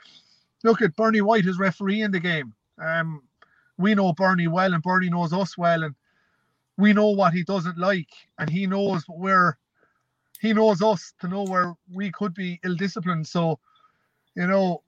[0.64, 2.54] look at Bernie White as referee in the game.
[2.80, 3.22] Um,
[3.78, 5.96] we know Bernie well, and Bernie knows us well, and
[6.78, 8.10] we know what he doesn't like,
[8.40, 9.58] and he knows where
[10.40, 13.28] he knows us to know where we could be ill disciplined.
[13.28, 13.60] So,
[14.36, 14.84] you know,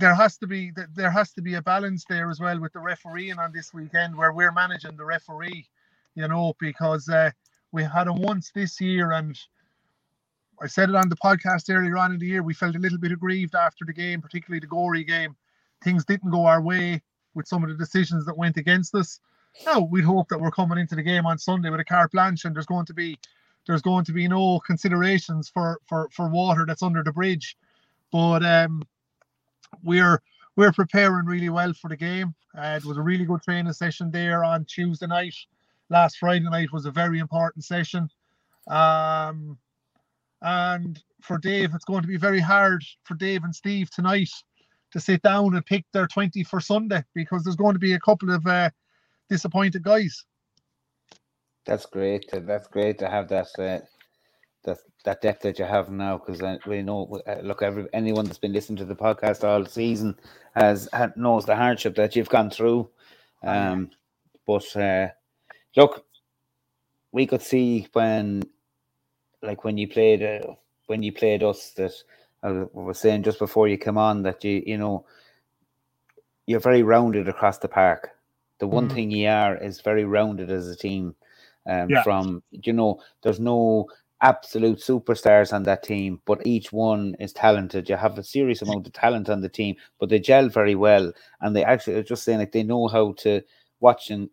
[0.00, 2.80] there has to be there has to be a balance there as well with the
[2.80, 5.66] refereeing on this weekend where we're managing the referee,
[6.14, 7.30] you know, because uh,
[7.70, 9.38] we had him once this year and
[10.62, 12.42] I said it on the podcast earlier on in the year.
[12.42, 15.36] We felt a little bit aggrieved after the game, particularly the gory game.
[15.82, 17.02] Things didn't go our way
[17.34, 19.20] with some of the decisions that went against us.
[19.64, 22.44] Now we'd hope that we're coming into the game on Sunday with a carte blanche
[22.44, 23.18] and there's going to be
[23.66, 27.56] there's going to be no considerations for for for water that's under the bridge.
[28.10, 28.82] But um
[29.82, 30.22] we're
[30.56, 32.34] we're preparing really well for the game.
[32.56, 35.34] Uh, it was a really good training session there on Tuesday night.
[35.88, 38.10] Last Friday night was a very important session.
[38.68, 39.58] Um,
[40.42, 44.30] and for Dave, it's going to be very hard for Dave and Steve tonight
[44.92, 48.00] to sit down and pick their 20 for Sunday because there's going to be a
[48.00, 48.70] couple of uh,
[49.28, 50.24] disappointed guys.
[51.66, 52.26] That's great.
[52.32, 53.78] That's great to have that uh,
[54.64, 58.38] that that depth that you have now because we know uh, look every anyone that's
[58.38, 60.14] been listening to the podcast all season
[60.54, 62.88] has knows the hardship that you've gone through
[63.42, 63.90] um
[64.46, 65.08] but uh,
[65.76, 66.04] look
[67.12, 68.42] we could see when
[69.42, 70.54] like when you played uh,
[70.86, 71.92] when you played us that
[72.42, 75.06] I was saying just before you come on that you you know
[76.46, 78.10] you're very rounded across the park
[78.58, 78.94] the one mm.
[78.94, 81.14] thing you are is very rounded as a team
[81.66, 82.02] um, yeah.
[82.02, 83.86] from you know there's no
[84.22, 87.88] absolute superstars on that team, but each one is talented.
[87.88, 91.12] You have a serious amount of talent on the team, but they gel very well.
[91.40, 93.42] And they actually are just saying like they know how to
[93.80, 94.28] watch and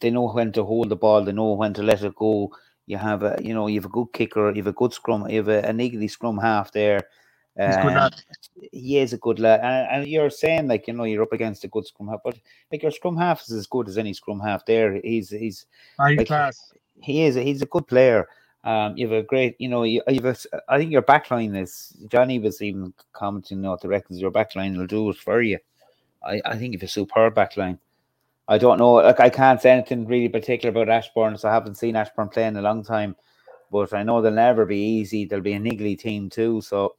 [0.00, 2.52] they know when to hold the ball, they know when to let it go.
[2.86, 5.28] You have a you know, you have a good kicker, you have a good scrum,
[5.28, 7.06] you have a, a niggly scrum half there.
[7.58, 8.10] Um,
[8.72, 11.64] he is a good lad, and, and, you're saying like you know you're up against
[11.64, 12.38] a good scrum half, but
[12.70, 15.00] like your scrum half is as good as any scrum half there.
[15.02, 15.66] He's he's
[16.16, 16.72] like, class.
[17.02, 17.34] He is.
[17.34, 18.28] He's a good player,
[18.64, 20.36] um, you have a great, you know, you, have a,
[20.68, 24.86] I think your backline is Johnny was even commenting, know, the reckons your backline will
[24.86, 25.58] do it for you.
[26.22, 27.78] I, I think you have a superb backline.
[28.48, 31.76] I don't know, like I can't say anything really particular about Ashbourne, so I haven't
[31.76, 33.16] seen Ashbourne play in a long time.
[33.70, 35.24] But I know they'll never be easy.
[35.24, 36.60] They'll be a niggly team too.
[36.60, 36.96] So,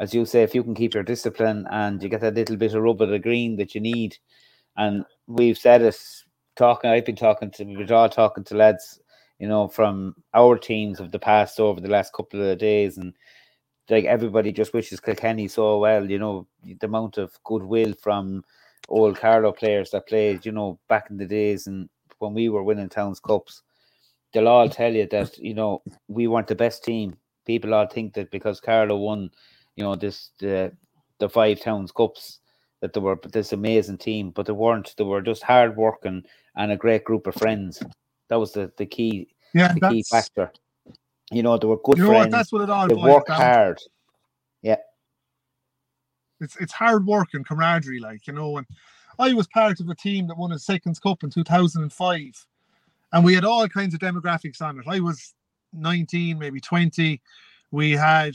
[0.00, 2.74] as you say, if you can keep your discipline and you get that little bit
[2.74, 4.16] of rub of the green that you need,
[4.78, 6.02] and we've said it,
[6.56, 6.90] talking.
[6.90, 9.01] I've been talking to, we're all talking to lads
[9.42, 13.12] you know, from our teams of the past over the last couple of days, and
[13.90, 16.08] like everybody just wishes Kilkenny so well.
[16.08, 18.44] You know, the amount of goodwill from
[18.88, 21.88] old Carlow players that played, you know, back in the days and
[22.20, 23.62] when we were winning Towns Cups.
[24.32, 27.16] they'll all tell you that you know we weren't the best team.
[27.44, 29.28] People all think that because Carlow won,
[29.74, 30.70] you know, this the
[31.18, 32.38] the five towns cups
[32.80, 34.94] that they were this amazing team, but they weren't.
[34.96, 36.22] They were just hard working
[36.54, 37.82] and a great group of friends.
[38.32, 40.50] That was the the key Yeah, the key factor.
[41.30, 42.18] You know, they were good you know what?
[42.20, 42.32] friends.
[42.32, 43.78] That's what it all They worked down hard.
[46.40, 48.56] It's it's hard work and camaraderie, like you know.
[48.56, 48.66] And
[49.18, 52.46] I was part of a team that won a Seconds Cup in 2005,
[53.12, 54.86] and we had all kinds of demographics on it.
[54.88, 55.34] I was
[55.74, 57.20] 19, maybe 20.
[57.70, 58.34] We had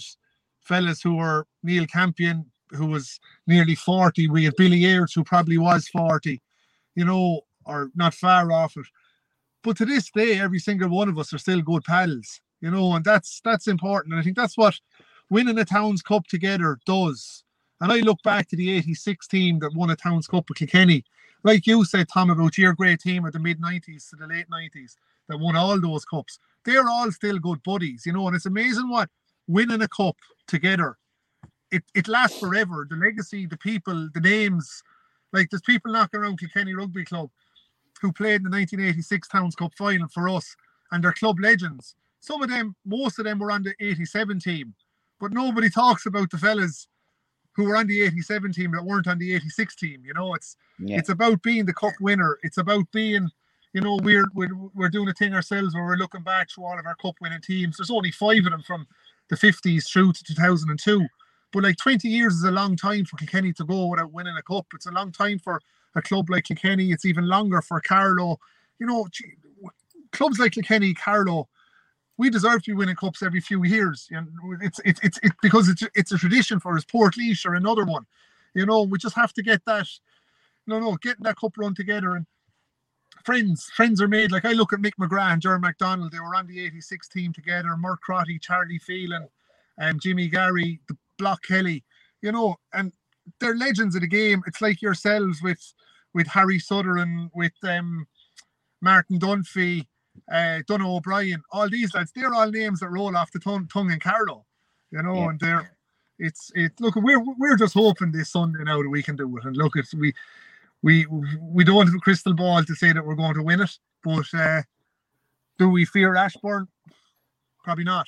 [0.61, 4.29] fellas who were Neil Campion, who was nearly 40.
[4.29, 6.39] We had Billy Ayres, who probably was 40,
[6.93, 8.85] you know, or not far off it.
[9.67, 12.93] But to this day, every single one of us are still good pals, you know,
[12.93, 14.13] and that's that's important.
[14.13, 14.79] And I think that's what
[15.29, 17.43] winning a Towns Cup together does.
[17.81, 21.03] And I look back to the 86 team that won a Towns Cup with Kilkenny.
[21.43, 24.49] Like you said, Tom, about your great team of the mid 90s to the late
[24.49, 24.95] 90s
[25.27, 26.39] that won all those cups.
[26.63, 29.09] They're all still good buddies, you know, and it's amazing what
[29.49, 30.15] winning a cup
[30.47, 30.97] together,
[31.71, 32.87] it, it lasts forever.
[32.89, 34.81] The legacy, the people, the names.
[35.33, 37.29] Like there's people knocking around Kilkenny Rugby Club
[38.01, 40.55] who played in the 1986 Towns Cup final for us,
[40.91, 41.95] and they're club legends.
[42.19, 44.73] Some of them, most of them were on the 87 team,
[45.19, 46.87] but nobody talks about the fellas
[47.55, 50.03] who were on the 87 team that weren't on the 86 team.
[50.05, 50.97] You know, it's Yeah.
[50.97, 52.37] it's about being the cup winner.
[52.43, 53.29] It's about being,
[53.73, 56.77] you know, we're we're, we're doing a thing ourselves where we're looking back through all
[56.79, 57.77] of our cup winning teams.
[57.77, 58.85] There's only five of them from
[59.29, 61.07] the 50s through to 2002.
[61.53, 64.41] But like 20 years is a long time for Kilkenny to go without winning a
[64.43, 64.67] cup.
[64.73, 65.61] It's a long time for
[65.97, 66.91] a club like Kilkenny.
[66.91, 68.39] It's even longer for Carlow.
[68.79, 69.07] You know,
[70.11, 71.49] clubs like Kilkenny, Carlow,
[72.17, 74.07] we deserve to be winning cups every few years.
[74.11, 74.29] And
[74.61, 76.85] it's it's it's it's because it's it's a tradition for us.
[76.85, 78.05] Portlaoise or another one.
[78.53, 79.87] You know, we just have to get that.
[80.65, 82.25] No, no, getting that cup run together and
[83.23, 84.31] friends, friends are made.
[84.31, 86.11] Like I look at Mick McGrath and Jerry McDonald.
[86.11, 87.75] They were on the '86 team together.
[87.77, 89.27] Mark Crotty, Charlie Phelan,
[89.77, 91.83] and Jimmy Gary, the Block Kelly.
[92.21, 92.91] You know, and
[93.39, 94.43] they're legends of the game.
[94.47, 95.61] It's like yourselves with
[96.17, 98.07] with Harry Sutter and with um,
[98.81, 99.85] Martin Dunphy
[100.31, 103.91] uh, Donald O'Brien, all these lads, they're all names that roll off the tongue, tongue
[103.91, 104.43] in Carlow,
[104.89, 105.29] you know, Yeah.
[105.29, 105.71] and they're
[106.19, 106.71] it's it.
[106.79, 109.73] Look, we're we're just hoping this Sunday now that we can do it, and look,
[109.75, 110.11] it's we
[110.81, 111.05] we
[111.39, 114.25] we don't have a crystal ball to say that we're going to win it, but
[114.33, 114.63] uh,
[115.59, 116.67] do we fear Ashbourne?
[117.63, 118.07] Probably not.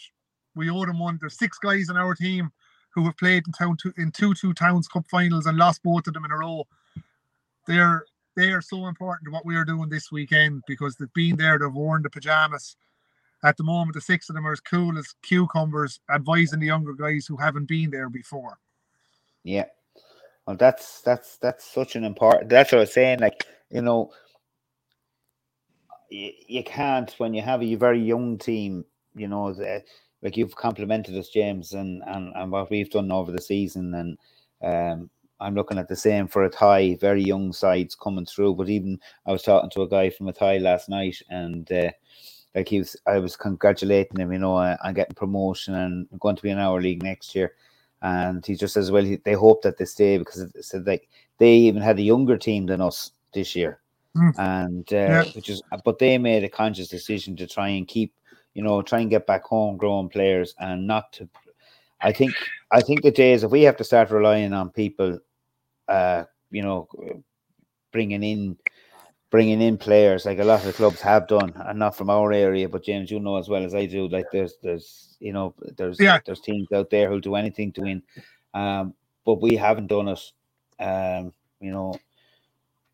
[0.56, 1.20] We owe them one.
[1.22, 2.50] There's six guys in our team
[2.96, 6.08] who have played in town two, in two two towns cup finals and lost both
[6.08, 6.66] of them in a row.
[7.70, 8.04] They're
[8.36, 11.60] they are so important to what we are doing this weekend because they've been there,
[11.60, 12.76] they've worn the pajamas.
[13.44, 16.94] At the moment, the six of them are as cool as cucumbers, advising the younger
[16.94, 18.58] guys who haven't been there before.
[19.44, 19.66] Yeah.
[20.48, 22.50] Well, that's that's that's such an important.
[22.50, 23.20] That's what I was saying.
[23.20, 24.12] Like you know,
[26.10, 28.84] you, you can't when you have a very young team.
[29.16, 29.84] You know, the,
[30.24, 34.18] like you've complimented us, James, and and and what we've done over the season, and
[34.64, 35.10] um,
[35.40, 39.32] I'm looking at the same for Athy, Very young sides coming through, but even I
[39.32, 41.72] was talking to a guy from Athy last night, and.
[41.72, 41.92] Uh,
[42.56, 46.42] like he was, I was congratulating him, you know, I'm getting promotion and going to
[46.42, 47.54] be in our league next year
[48.02, 51.10] and he just says, well, he, they hope that they stay because it said like
[51.38, 53.80] they even had a younger team than us this year,
[54.16, 54.34] Mm.
[54.40, 55.24] and uh, Yeah.
[55.34, 58.14] which is, but they made a conscious decision to try and keep,
[58.56, 61.30] you know, try and get back homegrown players and not to.
[62.02, 62.34] I think
[62.72, 65.20] I think the days if we have to start relying on people,
[65.90, 66.88] uh, you know,
[67.92, 68.58] bringing in.
[69.32, 72.34] Bringing in players like a lot of the clubs have done, and not from our
[72.34, 74.08] area, but James, you know as well as I do.
[74.08, 76.18] Like there's, there's, you know, there's, Yeah.
[76.26, 78.02] there's teams out there who'll do anything to win,
[78.56, 78.96] um,
[79.28, 80.32] but we haven't done it.
[80.80, 81.32] Um,
[81.62, 81.94] you know,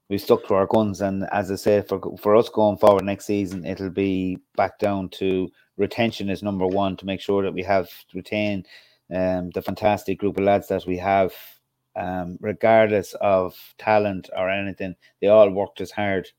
[0.09, 3.27] we stuck to our guns, and as I said, for for us going forward next
[3.27, 7.63] season, it'll be back down to retention is number one to make sure that we
[7.63, 8.65] have retain
[9.13, 11.33] um, the fantastic group of lads that we have,
[11.95, 14.95] um, regardless of talent or anything.
[15.21, 16.29] They all worked as hard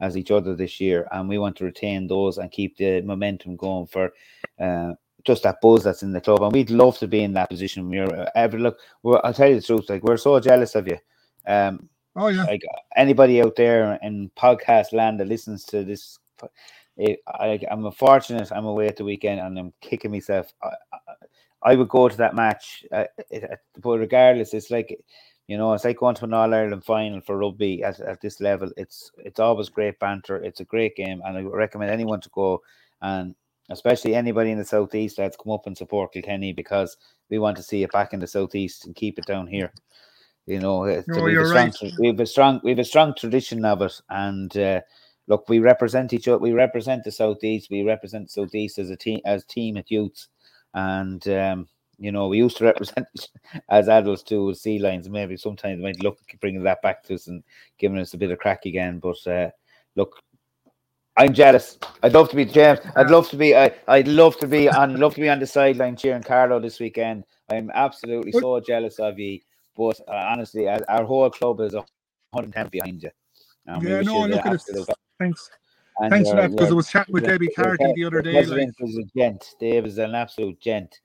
[0.00, 3.56] as each other this year, and we want to retain those and keep the momentum
[3.56, 4.12] going for.
[4.60, 4.92] Uh,
[5.24, 7.88] just that buzz that's in the club, and we'd love to be in that position.
[7.88, 8.78] We're every look.
[9.02, 9.88] We're, I'll tell you the truth.
[9.88, 10.98] Like we're so jealous of you.
[11.46, 12.62] Um, Oh yeah, like
[12.96, 16.18] anybody out there in podcast land that listens to this,
[16.96, 18.52] it, I, I'm fortunate.
[18.52, 20.52] I'm away at the weekend and I'm kicking myself.
[20.62, 20.98] I, I,
[21.64, 24.98] I would go to that match, uh, it, but regardless, it's like
[25.46, 28.40] you know, it's like going to an All Ireland final for rugby at, at this
[28.40, 28.70] level.
[28.76, 30.36] It's it's always great banter.
[30.36, 32.62] It's a great game, and I recommend anyone to go
[33.02, 33.34] and
[33.70, 36.96] especially anybody in the southeast that's come up and support Kilkenny because
[37.30, 39.72] we want to see it back in the southeast and keep it down here.
[40.46, 41.92] You know, No, we've, a strong, right.
[41.98, 44.80] we've a strong we've a strong tradition of it, and uh,
[45.26, 46.38] look, we represent each other.
[46.38, 47.70] We represent the southeast.
[47.70, 50.28] We represent southeast as a team, as team at youths,
[50.74, 51.68] and um,
[51.98, 53.06] you know we used to represent
[53.70, 55.08] as adults too with sea lions.
[55.08, 57.42] Maybe sometimes might look bringing that back to us and
[57.78, 58.98] giving us a bit of crack again.
[58.98, 59.50] But uh,
[59.96, 60.20] look,
[61.16, 61.78] I'm jealous.
[62.02, 62.80] I'd love to be James.
[62.96, 63.56] I'd love to be.
[63.56, 64.96] I, I'd love to be on.
[65.00, 67.24] Love to be on the sideline cheering Carlow this weekend.
[67.50, 69.40] I'm absolutely so jealous of you.
[69.76, 73.10] But uh, honestly, our, our whole club is 110 behind you.
[73.66, 74.88] And yeah, no, look at it.
[75.18, 75.50] Thanks.
[75.98, 78.44] And Thanks for uh, that because I was chatting with Debbie Carty the other day.
[78.44, 79.54] Like, is a gent.
[79.60, 81.00] Dave is an absolute gent.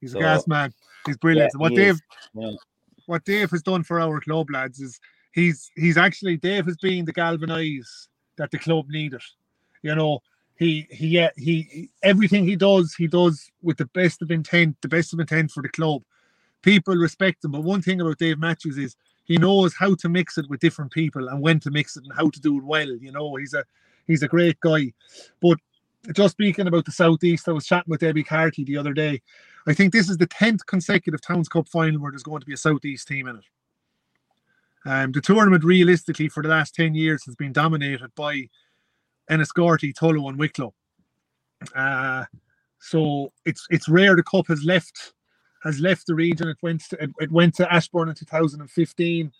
[0.00, 0.72] He's so, a gas man.
[1.06, 1.52] He's brilliant.
[1.54, 2.00] Yeah, what Dave,
[2.34, 2.50] yeah.
[3.06, 4.98] what Dave has done for our club lads is
[5.32, 9.22] he's he's actually Dave has been the galvanize that the club needed.
[9.82, 10.20] You know,
[10.56, 14.88] he he he, he everything he does he does with the best of intent, the
[14.88, 16.02] best of intent for the club.
[16.62, 20.38] People respect him, but one thing about Dave Matthews is he knows how to mix
[20.38, 22.88] it with different people and when to mix it and how to do it well.
[22.88, 23.64] You know, he's a
[24.08, 24.92] he's a great guy.
[25.40, 25.58] But
[26.12, 29.22] just speaking about the southeast, I was chatting with Debbie Carty the other day.
[29.68, 32.54] I think this is the tenth consecutive Towns Cup final where there's going to be
[32.54, 33.44] a southeast team in it.
[34.84, 38.48] Um, the tournament, realistically, for the last ten years, has been dominated by
[39.30, 40.72] Enniscorthy, Tullow, and Wicklow.
[41.74, 42.24] Uh,
[42.80, 45.12] so it's it's rare the cup has left
[45.62, 46.48] has left the region.
[46.48, 49.32] It went to, it, it went to Ashbourne in 2015.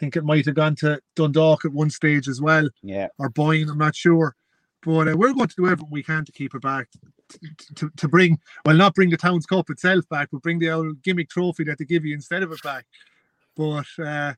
[0.00, 2.66] I think it might have gone to Dundalk at one stage as well.
[2.82, 3.08] Yeah.
[3.18, 4.34] Or Boyne, I'm not sure.
[4.82, 6.88] But uh, we're going to do everything we can to keep it back,
[7.28, 7.38] to,
[7.74, 11.02] to, to, bring, well, not bring the Towns Cup itself back, but bring the old
[11.02, 12.86] gimmick trophy that they give you instead of it back.
[13.54, 14.32] But, uh,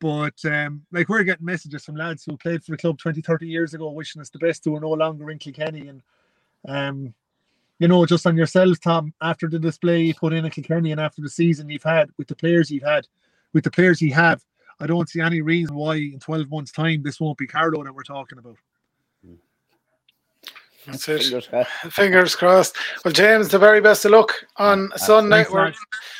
[0.00, 3.46] but um, like we're getting messages from lads who played for the club 20, 30
[3.46, 5.88] years ago, wishing us the best, who are no longer in Kilkenny.
[5.88, 6.02] And
[6.66, 7.14] um,
[7.78, 11.00] you know, just on yourself, Tom, after the display you put in at Kilkenny and
[11.02, 13.06] after the season you've had with the players you've had,
[13.52, 14.42] with the players you have,
[14.82, 17.94] I don't see any reason why in 12 months' time this won't be Carlow that
[17.94, 18.58] we're talking about.
[20.86, 21.22] That's it.
[21.22, 21.70] Fingers crossed.
[21.94, 22.76] Fingers crossed.
[23.04, 25.44] Well, James, the very best of luck on uh, Sunday.
[25.50, 25.72] We're,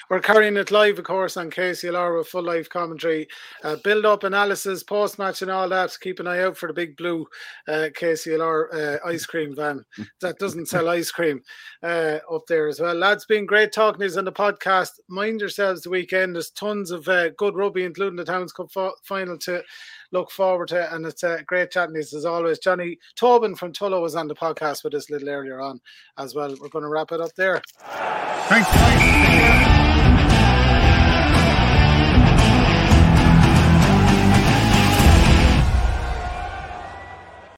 [0.08, 3.26] we're carrying it live, of course, on KCLR with full live commentary,
[3.64, 5.96] uh, build up analysis, post match, and all that.
[6.00, 7.26] Keep an eye out for the big blue
[7.66, 9.84] uh, KCLR uh, ice cream van
[10.20, 11.42] that doesn't sell ice cream
[11.82, 12.94] uh, up there as well.
[12.94, 14.90] Lads, been great talking to you on the podcast.
[15.08, 16.36] Mind yourselves the weekend.
[16.36, 18.70] There's tons of uh, good rugby, including the Towns Cup
[19.02, 19.62] final to
[20.12, 20.92] look forward to it.
[20.92, 22.58] And it's a great chatting as always.
[22.58, 25.80] Johnny Tobin from Tullow was on the podcast with us a little earlier on
[26.18, 26.54] as well.
[26.60, 27.60] We're going to wrap it up there.
[28.48, 29.81] Thanks.